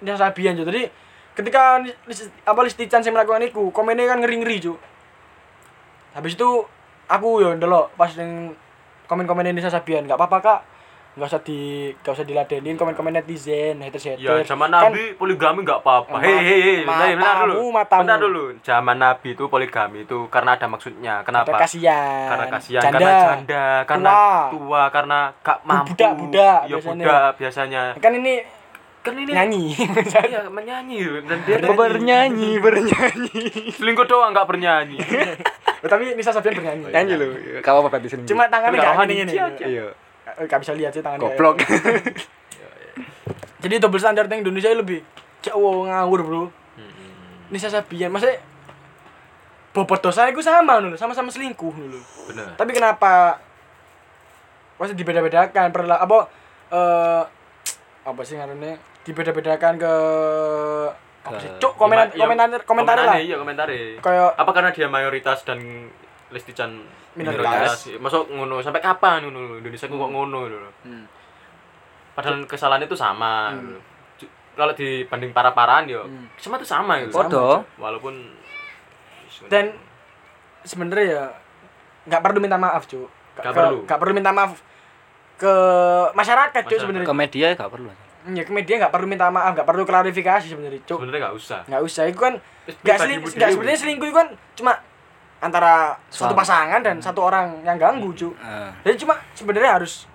[0.00, 0.82] Nisa Sabian cok jadi
[1.34, 1.82] ketika
[2.46, 4.78] apa listican sing melakukan iku komennya kan ngeri-ngeri cuk
[6.14, 6.48] habis itu
[7.10, 8.54] aku yo ndelok pas ning
[9.10, 10.60] komen-komen Nisa Sabian nggak apa-apa kak
[11.14, 15.62] nggak usah di nggak usah diladenin komen-komen netizen haters Ya, haters zaman Kan Nabi poligami
[15.62, 16.18] nggak apa-apa.
[16.18, 17.70] Hei, hei, hei, bentar, dulu.
[17.70, 18.00] matamu.
[18.02, 18.44] Bentar dulu.
[18.66, 21.22] Zaman Nabi itu poligami itu karena ada maksudnya.
[21.22, 21.54] Kenapa?
[21.54, 22.98] kasihan Karena kasihan, janda.
[22.98, 24.50] karena janda, karena tua.
[24.50, 25.94] tua, karena gak mampu.
[25.94, 27.04] budak-budak ya biasanya.
[27.06, 27.82] budak biasanya.
[28.02, 28.34] kan ini
[29.04, 29.64] Kan ini nyanyi.
[30.32, 31.04] Iya, menyanyi.
[31.28, 33.36] Dan dia bernyanyi bernyanyi.
[33.76, 34.96] Selingkuh doang nggak bernyanyi.
[35.84, 36.88] Oh, tapi Nisa Sabian bernyanyi.
[36.88, 37.26] Nyanyi lu
[37.60, 38.24] kau apa berarti sini.
[38.24, 38.96] Cuma tangannya Nggak
[39.28, 39.64] aja.
[39.68, 39.86] iya.
[40.24, 41.36] Nggak bisa lihat sih tangannya.
[41.36, 41.60] Goblok.
[43.60, 45.04] Jadi double standar di Indonesia lebih
[45.44, 46.44] jauh ngawur bro.
[46.48, 48.40] Hmm, Nisa Sabian maksudnya
[49.74, 51.98] bobot dosa itu sama dulu sama-sama selingkuh dulu
[52.30, 52.54] Bener.
[52.54, 53.42] tapi kenapa
[54.78, 55.74] masih dibeda-bedakan?
[55.74, 56.30] Perla apa
[56.70, 57.22] eh
[58.06, 59.94] apa sih ngarannya dibeda-bedakan ke
[61.22, 65.40] apa sih cuk komentar Ya, komentar komentar lah Iya, komentar kayak Apa karena dia mayoritas
[65.42, 65.88] dan
[66.28, 67.44] Lestican Minoritas.
[67.86, 68.02] minoritas?
[68.02, 70.68] Masuk ngono sampai kapan ngono Indonesia kok ngono dulu.
[70.82, 71.04] hmm.
[72.12, 73.50] Padahal kesalahan itu sama.
[73.50, 73.78] Hmm.
[74.16, 74.26] gitu.
[74.54, 76.26] Kalau dibanding para-paraan yo, Hmm.
[76.36, 77.10] semua itu sama gitu.
[77.12, 77.62] Podo.
[77.74, 78.14] Walaupun
[79.46, 79.74] dan
[80.62, 81.24] sebenarnya ya
[82.04, 83.02] nggak perlu minta maaf cuy
[83.34, 83.78] Nggak perlu.
[83.82, 84.52] nggak perlu minta maaf
[85.36, 85.54] ke
[86.12, 86.78] masyarakat cuy Masyarakat.
[86.78, 87.90] sebenarnya ke media gak perlu
[88.24, 91.60] ya ke media nggak perlu minta maaf nggak perlu klarifikasi sebenarnya cuy sebenarnya nggak usah.
[91.68, 92.34] nggak usah itu kan
[92.80, 94.72] nggak seling nggak sebenarnya selingkuh itu kan cuma
[95.38, 96.40] antara satu Suami.
[96.40, 98.70] pasangan dan satu orang yang ganggu cuy Heeh.
[98.82, 100.08] jadi cuma sebenarnya harus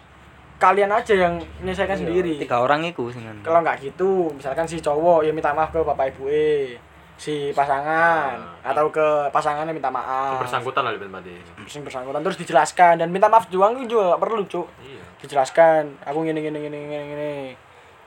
[0.58, 5.32] kalian aja yang menyelesaikan sendiri tiga orang itu kalau nggak gitu misalkan si cowok ya
[5.32, 6.76] minta maaf ke bapak ibu e
[7.13, 8.72] si pasangan Ah.
[8.72, 11.36] atau ke pasangannya minta maaf bersangkutan lah lebih tadi.
[11.67, 15.04] sing bersangkutan terus dijelaskan dan minta maaf juga itu juga nggak perlu cuk Iya.
[15.22, 17.34] dijelaskan aku gini gini gini gini gini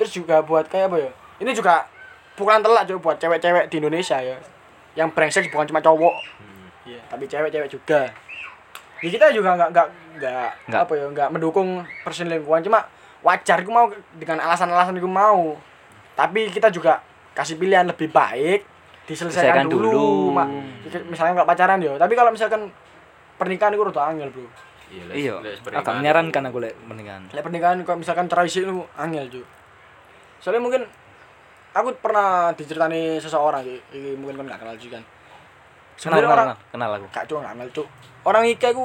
[0.02, 1.86] terus juga buat kayak apa ya ini juga
[2.34, 4.34] pukulan telak cuk buat cewek-cewek di Indonesia ya
[4.92, 6.66] yang brengsek bukan cuma cowok Hmm.
[6.82, 8.10] Iya, tapi cewek-cewek juga.
[8.98, 9.86] Ya kita juga nggak nggak
[10.66, 12.82] nggak apa ya nggak mendukung perselingkuhan cuma
[13.22, 13.86] wajar aku mau
[14.18, 15.54] dengan alasan-alasan aku mau.
[16.18, 16.98] Tapi kita juga
[17.38, 18.66] kasih pilihan lebih baik
[19.06, 19.90] diselesaikan Selesaikan dulu.
[19.94, 20.34] dulu.
[20.34, 20.48] Mak.
[21.06, 22.66] Misalnya nggak pacaran ya, tapi kalau misalkan
[23.38, 24.46] pernikahan itu udah angel, Bro.
[24.90, 25.94] Iya, iya agak pernikahan.
[26.02, 29.46] menyarankan aku lek mendingan Lek pernikahan kalau misalkan cerai sih itu angel, Cuk.
[30.42, 30.82] Soalnya mungkin
[31.72, 35.04] aku pernah diceritani seseorang iki, iki mungkin kan nggak kenal juga kan.
[35.06, 35.14] kenal
[35.94, 37.88] Sebenarnya kenal, orang kenal, kenal aku Kak Cuk nggak kenal Cuk.
[38.26, 38.84] Orang iki aku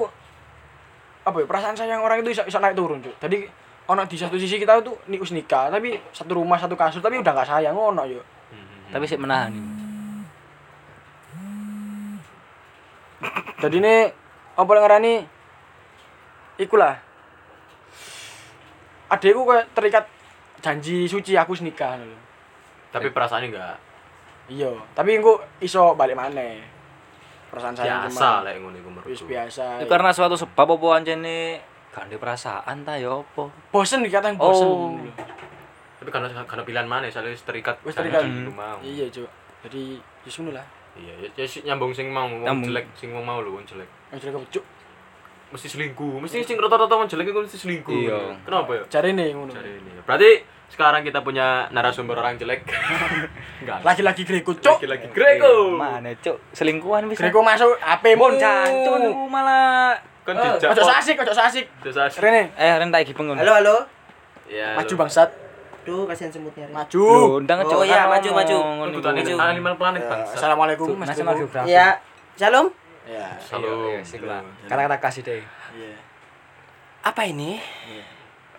[1.28, 3.18] apa ya perasaan sayang orang itu bisa, bisa naik turun Cuk.
[3.18, 3.38] Jadi
[3.88, 7.18] ono di satu sisi kita tuh nih us nikah tapi satu rumah satu kasur tapi
[7.24, 8.22] udah nggak sayang ono yo.
[8.52, 8.92] Hmm.
[8.92, 9.72] tapi sih menahan ini
[13.58, 13.96] Jadi ini
[14.54, 15.14] apa yang ngarani
[16.62, 16.94] ikulah
[19.10, 20.06] adekku kayak terikat
[20.60, 22.18] janji suci aku wis nikah lho.
[22.90, 23.78] Tapi perasaannya enggak
[24.48, 26.64] Iya, tapi engko iso balik maneh.
[27.48, 29.26] Perasaan sayang biasa lah yang ngono iku Wis menurutku.
[29.26, 29.66] biasa.
[29.78, 34.64] itu karena suatu sebab apa anjene gak ada perasaan ta ya apa bosen dikatain bosen.
[34.64, 34.96] Oh.
[34.96, 35.12] lho.
[35.98, 38.24] Tapi karena karena pilihan mana soalnya wis terikat Wis terikat.
[38.24, 38.80] gitu mau.
[38.80, 39.28] Iya, Cuk.
[39.64, 40.66] Jadi ya ngono lah.
[40.94, 42.68] Iya, ya, ya nyambung sing mau wong Nyambung.
[42.70, 43.90] jelek sing wong mau lho wong jelek.
[44.10, 44.66] Yang jelek apa, Cuk?
[45.48, 47.96] Mesti selingkuh, mesti sing rata-rata wong jelek iku mesti selingkuh.
[47.96, 48.36] Iya.
[48.44, 48.84] Kenapa ya?
[48.92, 49.52] Cari nih ngono.
[49.52, 49.92] Cari ini.
[50.04, 50.30] Berarti
[50.68, 52.68] sekarang kita punya narasumber orang jelek.
[53.64, 53.80] Enggak.
[53.80, 54.84] Lagi-lagi Greko, Cuk.
[54.84, 55.72] Lagi-lagi Greko.
[55.74, 58.20] mana cuk selingkuhan bisa Greko masuk HP-mu.
[58.20, 59.96] Mon jancuk niku malah
[60.28, 60.76] Kan Eh, dijak.
[60.76, 61.66] Ojo sasik, ojo sasik.
[61.80, 63.76] Desa Rene, eh ren tak iki pengun Halo, halo.
[64.52, 64.76] Ya.
[64.76, 65.32] maju bangsat.
[65.88, 66.68] Duh, kasihan semutnya.
[66.68, 67.00] Maju.
[67.00, 68.58] Lho, ndang Oh, iya, maju, maju.
[69.16, 70.36] ini Animal Planet Ya, bangsa.
[70.36, 71.16] Assalamualaikum Mas
[71.64, 72.04] Iya.
[72.36, 72.68] Shalom.
[73.08, 73.28] Ya.
[73.56, 73.96] Halo.
[73.96, 74.44] Iya.
[74.68, 75.42] Kata-kata kasih deh
[75.72, 75.96] Iya.
[77.08, 77.56] Apa ini?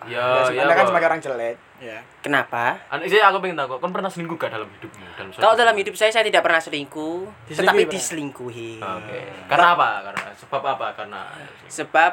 [0.09, 0.63] Ya, ya.
[0.65, 1.55] Anda kan sebagai orang jelek.
[1.77, 1.99] Ya.
[2.23, 2.79] Kenapa?
[2.87, 5.05] Anu, sih aku pengen tahu, kan pernah selingkuh gak dalam hidupmu?
[5.15, 8.71] Dalam Kalau dalam hidup saya saya tidak pernah selingkuh, Diselingkuhi, tetapi diselingkuhi.
[8.79, 9.19] Oke.
[9.51, 9.89] Karena apa?
[10.07, 10.87] Karena sebab apa?
[10.95, 11.21] Karena
[11.67, 12.11] Sebab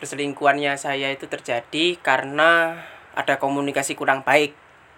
[0.00, 2.82] perselingkuhannya saya itu terjadi karena
[3.16, 4.56] ada komunikasi kurang baik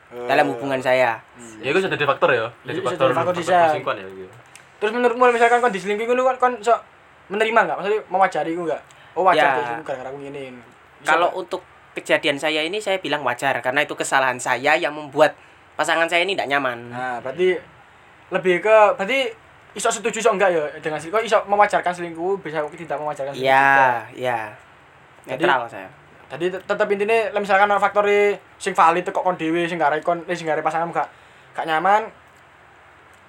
[0.09, 1.20] dalam hubungan saya.
[1.61, 2.46] ya itu sudah ada faktor ya.
[2.64, 4.35] Dari Bisa faktor jadi faktor faktor perselingkuhan ya gitu.
[4.78, 6.78] Terus menurutmu misalkan kon diselingkuhi ngono kon kon sok
[7.28, 7.76] menerima enggak?
[7.82, 8.82] Maksudnya mewajari ku enggak?
[9.18, 9.82] Oh wajar Ya.
[9.82, 10.54] gara-gara aku ngene.
[11.02, 11.62] Kalau untuk
[11.98, 15.34] kejadian saya ini saya bilang wajar karena itu kesalahan saya yang membuat
[15.74, 16.94] pasangan saya ini tidak nyaman.
[16.94, 17.58] Nah, berarti
[18.30, 19.34] lebih ke berarti
[19.74, 23.50] iso setuju iso enggak ya dengan selingkuh iso mewajarkan selingkuh bisa tidak mewajarkan selingkuh.
[23.50, 24.40] Iya, iya.
[25.26, 25.90] Netral saya.
[26.28, 28.04] Jadi tet- tetep intinya misalkan faktor
[28.60, 31.08] sing valid kok kon dhewe sing gak kon eh, sing gak pasangan gak
[31.56, 32.04] gak nyaman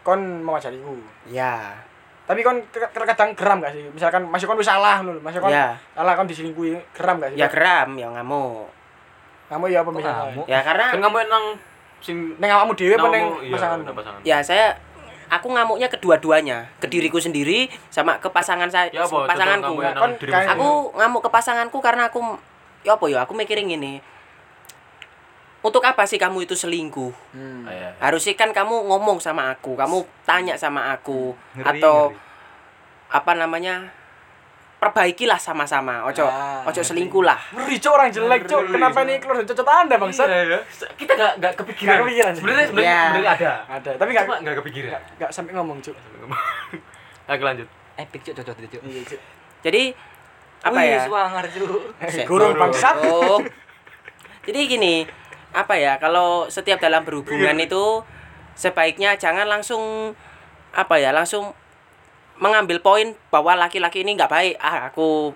[0.02, 0.98] kon mewajari ku.
[1.28, 1.76] Iya.
[2.26, 3.84] Tapi kon ter- terkadang geram gak sih?
[3.90, 5.74] Misalkan masih kon wis salah lho, masih kon Iya.
[5.98, 7.38] salah kon diselingkuhi, geram gak sih?
[7.42, 8.70] Ya geram, ya ngamuk.
[9.50, 10.30] Kamu ya apa misalnya?
[10.30, 10.46] ngamuk?
[10.46, 11.46] Ya karena Kan kamu nang
[12.00, 13.78] sing Neng awakmu dhewe apa iya, pasangan?
[13.82, 14.20] nang pasangan.
[14.22, 14.78] Ya saya
[15.30, 19.78] aku ngamuknya kedua-duanya, ke diriku sendiri sama ke pasangan saya, Ya pasanganku.
[19.82, 20.54] Kan nang.
[20.54, 22.22] Aku ngamuk ke pasanganku karena aku
[22.86, 24.00] ya apa ya, aku mikirin gini.
[25.60, 27.12] Untuk apa sih kamu itu selingkuh?
[27.32, 27.68] Hmm.
[27.68, 27.90] Ah, iya.
[28.00, 32.20] Harusnya kan kamu ngomong sama aku, kamu tanya sama aku Ngeri, atau ngeri.
[33.12, 33.76] apa namanya?
[34.80, 36.08] Perbaikilah sama-sama.
[36.08, 37.36] Ojo Ah, ojo selingkuh lah.
[37.52, 38.72] Ngeri cok orang jelek cok.
[38.72, 40.24] Kenapa ini keluar dari cocok anda bangsat?
[40.26, 40.60] Iya, iya.
[40.96, 41.92] Kita gak gak kepikiran.
[41.92, 42.32] Nggak kepikiran.
[42.32, 43.04] Sebenarnya sebenarnya Iya.
[43.04, 43.52] sebenarnya ada.
[43.68, 44.90] Ada, tapi nggak Cuma gak kepikiran.
[44.90, 45.96] nggak nggak sampai ngomong cok.
[47.30, 47.68] Oke lanjut.
[48.00, 48.82] Epic cuk cocok cuk.
[48.82, 49.20] Iya cok.
[49.60, 49.84] Jadi
[50.60, 51.00] apa Wih, ya?
[51.04, 51.82] Swanger cuk.
[52.00, 52.96] Eh, Guru bangsat.
[53.04, 53.40] Oh.
[54.48, 55.04] Jadi gini,
[55.54, 55.98] apa ya?
[55.98, 58.04] Kalau setiap dalam berhubungan itu
[58.54, 60.14] sebaiknya jangan langsung
[60.74, 61.10] apa ya?
[61.10, 61.54] Langsung
[62.40, 64.56] mengambil poin bahwa laki-laki ini nggak baik.
[64.64, 65.36] Ah, aku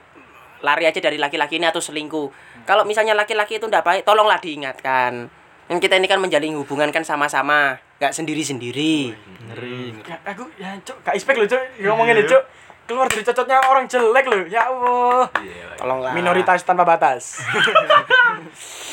[0.63, 2.32] lari aja dari laki-laki ini atau selingkuh.
[2.63, 5.28] Kalau misalnya laki-laki itu nggak baik, tolonglah diingatkan.
[5.67, 9.15] Dan kita ini kan menjalin hubungan kan sama-sama, nggak sendiri-sendiri.
[9.52, 9.99] Ngeri.
[10.08, 11.62] Ya, aku ya cok, gak expect loh cok.
[11.84, 12.43] Ngomongin cok.
[12.84, 14.43] Keluar dari cocoknya orang jelek loh.
[14.52, 15.24] Ya Allah.
[15.39, 15.80] Iya.
[15.80, 16.12] Tolonglah.
[16.12, 17.39] Minoritas tanpa batas.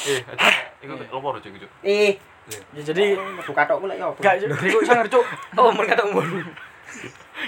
[0.01, 0.25] Eh,
[0.81, 1.71] cuk cuk.
[1.85, 2.17] Eh,
[2.73, 3.13] ya jadi
[3.45, 4.09] buka tok pula ya.
[4.09, 4.17] apa?
[4.17, 4.49] gak cok.
[4.65, 5.25] Iku sangar cok.
[5.61, 6.25] Oh, mereka umur.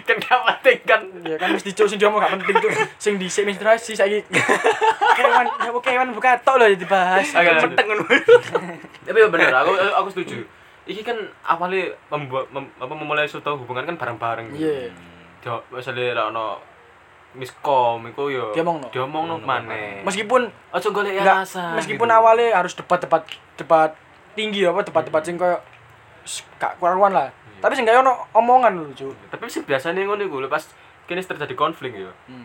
[0.04, 1.00] Kan gak penting kan.
[1.24, 2.72] Ya kan mesti cok sing diomong gak penting cok.
[3.00, 4.20] Sing dhisik menstruasi saiki.
[5.16, 7.24] Kewan, ya oke kewan buka tok loh dibahas.
[7.32, 7.72] Oke, lanjut.
[7.72, 8.04] Meteng ngono.
[9.08, 10.44] Tapi ya bener, aku aku setuju.
[10.84, 14.52] Iki kan awalnya membuat mem- apa memulai suatu hubungan kan bareng-bareng.
[14.52, 14.92] Iya.
[15.42, 16.62] Dia misalnya ra ono
[17.32, 18.92] miskom iku yo Diomongno.
[18.92, 20.04] diomongno maneh.
[20.04, 21.72] Meskipun Ojo golek enggak alasan.
[21.74, 22.14] meskipun gitu.
[22.14, 23.24] awalnya harus debat-debat
[23.56, 23.90] debat
[24.32, 25.56] tinggi apa debat-debat sing koyo
[26.56, 27.32] gak karuan lah.
[27.58, 29.32] Tapi sing gak ono omongan lho cok.
[29.32, 30.62] Tapi sih biasanya ngono iku pas
[31.04, 32.12] kini terjadi konflik yo.
[32.28, 32.44] Hmm.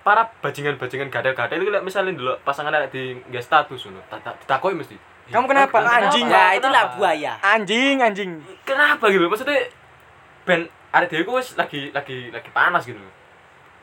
[0.00, 4.96] Para bajingan-bajingan gadel-gadel itu lek misalnya dulu pasangan ada di nggak status tak- ditakoki mesti.
[5.28, 5.84] Kamu kenapa?
[5.84, 6.24] Anjing.
[6.24, 7.36] Ya, itulah buaya.
[7.44, 8.40] Anjing, anjing.
[8.64, 9.28] Kenapa gitu?
[9.28, 9.68] Maksudnya
[10.48, 13.00] ben arek dhewe ku wis lagi lagi lagi panas gitu.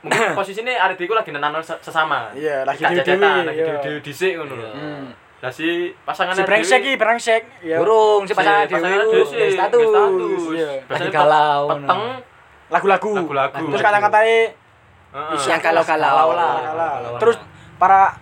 [0.02, 2.34] Mungkin posisinya arek dhewe ku lagi nenano se- sesama.
[2.34, 3.78] Iya, lagi jajan, lagi iya.
[3.82, 4.70] dewe dhisik ngono lho.
[4.74, 5.06] Hmm.
[5.44, 7.44] Lah si pasangan Si brengsek iki, brengsek.
[7.62, 7.78] Ya.
[7.78, 9.06] Burung si pasangan pasangan dhewe.
[9.06, 10.44] dhewe nggak nggak status.
[10.54, 10.70] Iya.
[10.90, 12.04] Lagi galau, peteng
[12.66, 13.14] Lagu-lagu.
[13.14, 13.66] lagu-lagu.
[13.70, 14.40] Terus kata-katanya
[15.16, 15.48] Heeh.
[15.48, 16.36] Yang kalau-kalau.
[16.36, 17.16] Lah.
[17.24, 17.38] Terus
[17.80, 18.20] para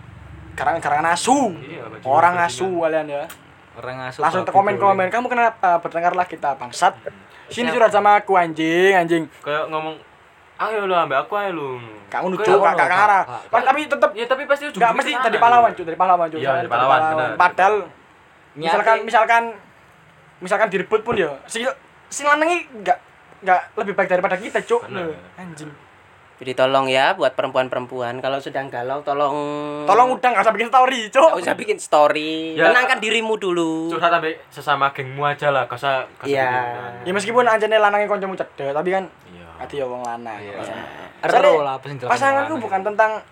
[0.54, 1.50] karangan-karangan asu.
[1.58, 3.24] Iya, Orang asu kalian ya.
[3.74, 4.22] Orang asuh.
[4.22, 5.82] Langsung komen-komen, kamu kenapa?
[5.82, 6.94] Bertengkarlah kita bangsat.
[7.48, 9.24] Sini curhat sama aku anjing, anjing.
[9.44, 9.96] Kayak ngomong
[10.54, 11.68] ayo lu ambek aku ayo lu.
[12.14, 12.88] Nuju, ngono, gak Kak.
[12.88, 13.24] Kak.
[13.50, 16.38] Pas tapi tetep Ya tapi pasti Enggak mesti dari pahlawan, cuy, dari pahlawan, cuy.
[16.38, 17.00] Iya, dari pahlawan.
[17.34, 17.74] Padahal
[18.54, 19.42] misalkan misalkan
[20.38, 21.66] misalkan direbut pun ya si
[22.06, 23.02] si lanang enggak
[23.42, 24.86] enggak lebih baik daripada kita, cuk.
[24.88, 25.83] Loh, Anjing.
[26.34, 29.34] Jadi tolong ya buat perempuan-perempuan kalau sedang galau tolong
[29.86, 31.22] Tolong udah enggak usah bikin story, cuk.
[31.30, 32.32] Nggak usah bikin story.
[32.58, 32.68] Ya.
[32.68, 33.86] Tenangkan dirimu dulu.
[33.88, 36.50] curhat sampai sesama gengmu aja lah, gak usah Iya.
[37.02, 39.46] Ya meskipun anjane lanangnya kancamu cedek, tapi kan Iya.
[39.58, 40.34] ati ya wong lanang.
[40.36, 40.58] Iya.
[41.22, 43.22] Ero lah apa sing jelas Pasanganku bukan tentang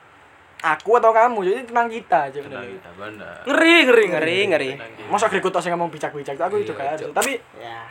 [0.62, 2.70] aku atau kamu, jadi tentang kita aja Benar, bener.
[2.70, 3.34] kita, benar.
[3.44, 4.70] Ngeri ngeri Ngeri, ngeri.
[5.10, 7.02] Masa Grego tok sing ngomong bijak-bijak, aku Iya, juga harus.
[7.02, 7.12] Cuk.
[7.12, 7.82] Tapi Ya.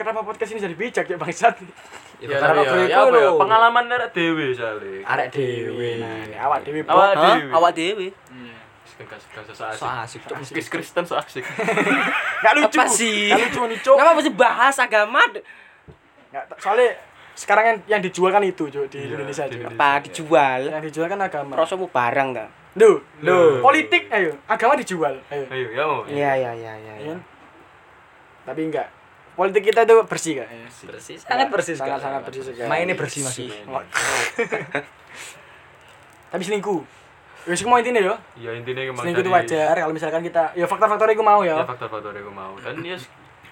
[0.00, 1.60] Kenapa podcast ini jadi bijak ya bangsat?
[2.20, 3.36] Ya, karena ya, ya apa ya, lho.
[3.36, 5.04] pengalaman arek dhewe soalnya.
[5.04, 6.00] Arek dhewe.
[6.00, 7.48] Nah, ini awak dhewe Awak dhewe.
[7.52, 7.72] Awak
[9.08, 9.80] gak so asik.
[9.80, 10.36] So asik cuk.
[10.52, 11.44] Kis Kristen so asik.
[12.44, 12.76] Gak lucu.
[12.76, 13.32] Apa sih?
[13.32, 13.96] Gak lucu nih, Cuk.
[13.96, 15.20] Kenapa mesti bahas agama?
[16.30, 17.00] Nggak, soalnya
[17.32, 19.44] sekarang yang, yang dijual kan itu, Cuk, di Iya, Indonesia.
[19.48, 19.72] Indonesia.
[19.72, 20.60] Apa dijual?
[20.68, 21.52] Yang dijual kan agama.
[21.56, 22.46] Prosomu barang ta?
[22.70, 23.58] Duh, Loh.
[23.58, 25.18] politik ayo, agama dijual.
[25.26, 25.44] Ayo.
[25.50, 26.00] Ayo, ya mau.
[26.06, 26.94] Iya, iya, iya, iya.
[27.02, 27.16] Iya?
[28.46, 28.88] Tapi enggak.
[29.40, 30.46] Politik kita itu bersih, Kak.
[30.46, 30.68] Ya.
[30.84, 31.88] Bersih, sangat bersih sekali.
[31.90, 32.68] Sangat-sangat bersih sekali.
[32.68, 33.32] Mainnya bersih Mas.
[33.32, 33.48] Bersih.
[36.30, 36.80] Tapi selingkuh.
[37.48, 38.14] Ya sih mau intinya yo.
[38.36, 41.56] Ya intinya emang Selingkuh itu wajar kalau misalkan kita ya faktor-faktor itu mau ya.
[41.56, 42.52] Ya faktor-faktor gue mau.
[42.60, 43.00] Dan ya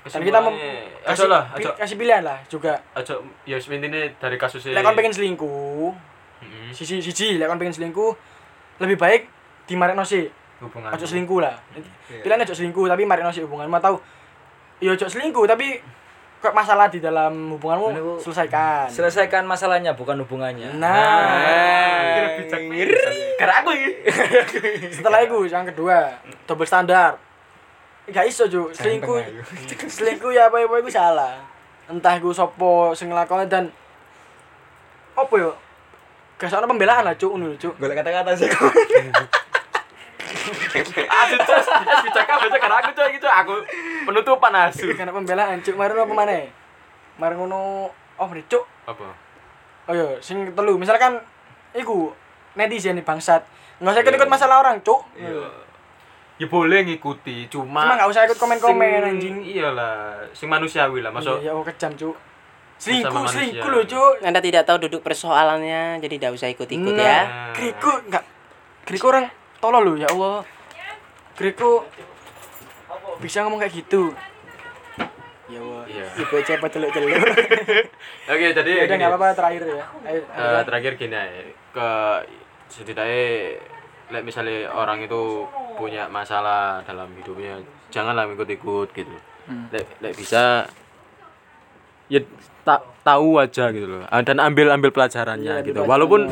[0.04, 2.72] Dan kita mem kesimpulannya- kasih, aja lah, aja kasih pilihan lah juga.
[2.94, 3.12] aja
[3.44, 4.72] ya intinya dari kasusnya.
[4.72, 5.90] Lek kon pengen selingkuh,
[6.38, 6.68] Mm-mm.
[6.70, 8.12] sisi sisi lek kon pengen selingkuh
[8.78, 9.22] lebih baik
[9.64, 10.28] dimarekno sih.
[10.58, 10.90] hubungan.
[10.92, 11.56] Ojo selingkuh lah.
[12.08, 12.20] Iya.
[12.20, 13.66] Pilihan ojo selingkuh tapi marekno sih hubungan.
[13.66, 13.96] Mau tahu
[14.78, 15.82] ya ojo selingkuh tapi
[16.38, 18.14] kok masalah di dalam hubunganmu Ini, Bu.
[18.22, 18.86] selesaikan.
[18.86, 20.70] Selesaikan masalahnya bukan hubungannya.
[20.78, 20.94] Nah,
[22.14, 22.62] Kira bijak
[23.34, 23.70] Karena aku
[24.94, 26.14] setelah itu yang kedua
[26.46, 27.18] double standar
[28.08, 29.20] gak iso ju selingkuh
[29.90, 31.42] selingkuh ya apa apa itu salah.
[31.90, 33.10] Entah itu sopo sing
[33.50, 33.74] dan
[35.18, 35.50] apa yo?
[36.38, 37.74] Gak soalnya pembelaan lah cuk ngono cuk.
[37.82, 38.46] Golek kata-kata sih.
[40.50, 41.66] Aduh, terus
[42.02, 43.54] bijak apa karena aku tuh gitu aku
[44.04, 44.88] penutupan asu.
[44.92, 46.38] karena pembelaan cuk mari apa mana
[47.16, 49.06] mari ngono oh nih cuk Apa?
[49.84, 51.18] oh yo sing telu misalkan
[51.72, 52.12] iku
[52.54, 53.42] netizen nih bangsat
[53.78, 55.46] nggak usah ikut ikut masalah orang cuk Iya.
[56.36, 59.36] ya boleh ngikuti cuma Cuma nggak usah ikut komen-komen, sing- anjing.
[59.44, 62.16] iyalah sing manusiawi lah masuk Iya, ya oh, kejam, Cuk.
[62.78, 64.22] Selingkuh, selingkuh loh, Cuk.
[64.22, 67.20] Anda tidak tahu duduk persoalannya, jadi tidak usah ikut-ikut Nah, ya.
[67.50, 68.22] Greko enggak.
[68.86, 69.26] Greko orang
[69.58, 70.42] tolol loh, ya Allah.
[71.34, 71.86] Greko
[73.18, 74.10] bisa ngomong kayak gitu.
[75.48, 75.82] Ya Allah.
[75.86, 76.06] Iya.
[76.18, 77.10] Ibu cepet celuk-celuk.
[78.32, 78.94] oke jadi Ya udah gini.
[78.94, 79.84] enggak apa-apa terakhir ya.
[80.04, 81.40] Ayo, Eh, terakhir gini aja,
[81.70, 81.88] ke
[82.68, 83.24] setidaknya
[84.08, 85.44] like misalnya orang itu
[85.74, 89.12] punya masalah dalam hidupnya janganlah ikut-ikut gitu
[89.70, 90.64] Lek lek bisa
[92.06, 92.20] ya
[92.62, 96.28] tak tahu aja gitu loh Ah, dan ambil ambil pelajarannya Iya, gitu walaupun.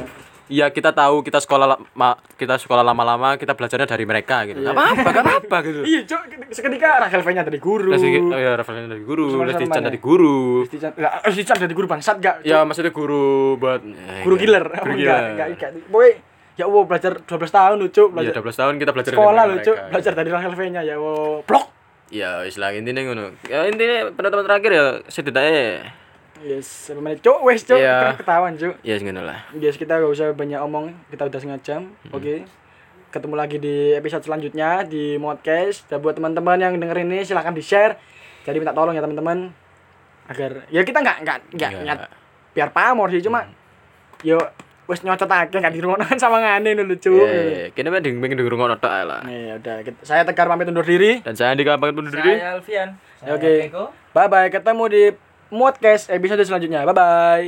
[0.48, 4.58] Ya kita tahu kita sekolah la- ma- kita sekolah lama-lama kita belajarnya dari mereka gitu
[4.58, 4.70] Iya.
[4.70, 6.20] Gak apa-apa gak apa gitu Iya, Cuk.
[6.48, 7.90] Seketika Rachel V-nya dari guru.
[7.90, 7.98] Oh
[8.32, 10.78] ya Rafaelnya dari guru sama Chan dari guru Lesti
[11.42, 12.36] Chan, dari guru bangsat gak?
[12.42, 13.82] ya maksudnya guru buat
[14.22, 14.38] guru enggak.
[14.38, 14.64] killer.
[14.72, 15.70] guru Oh, killer enggak, enggak.
[15.88, 16.08] Boy,
[16.54, 19.90] ya Allah belajar 12 tahun lucu, Iya, belajar 12 tahun kita belajar sekolah lucu, mereka,
[19.90, 20.18] belajar gitu.
[20.18, 21.42] dari Rachel V-nya ya Allah.
[21.42, 21.66] Blok.
[22.06, 23.34] Ya, istilah intinya ngono.
[23.44, 25.90] Ya intinya penutupan terakhir ya setidaknya
[26.38, 28.12] Yes, sepuluh menit cuk, wes cuk, Iya.
[28.12, 28.74] Kena ketahuan cuk.
[28.80, 29.38] ya ngono lah.
[29.52, 31.82] Yes, kita gak usah banyak omong, kita udah setengah jam.
[32.10, 32.44] Oke.
[33.08, 35.88] Ketemu lagi di episode selanjutnya di Modcast.
[35.88, 37.96] Dan buat teman-teman yang dengerin ini silahkan di-share.
[38.44, 39.48] Jadi minta tolong ya teman-teman
[40.26, 41.80] agar ya kita nggak nggak nggak Iya.
[41.82, 41.98] nggak
[42.50, 43.46] biar pamor sih cuma
[44.20, 44.42] yo
[44.86, 47.26] wes nyocot aja nggak dirungokan sama ngane dulu cuk.
[47.26, 48.38] Eh, kene mah ding pengen
[48.76, 49.22] tok ae lah.
[49.24, 49.82] Nih, udah.
[49.82, 51.22] kita- Saya Tegar pamit undur diri.
[51.22, 52.36] Dan saya Andika pamit undur diri.
[52.36, 52.88] Saya Alfian.
[53.24, 53.70] Oke.
[54.12, 54.46] Bye bye.
[54.46, 55.02] Ketemu di
[55.50, 56.82] Modcast episode selanjutnya.
[56.86, 57.46] Bye bye.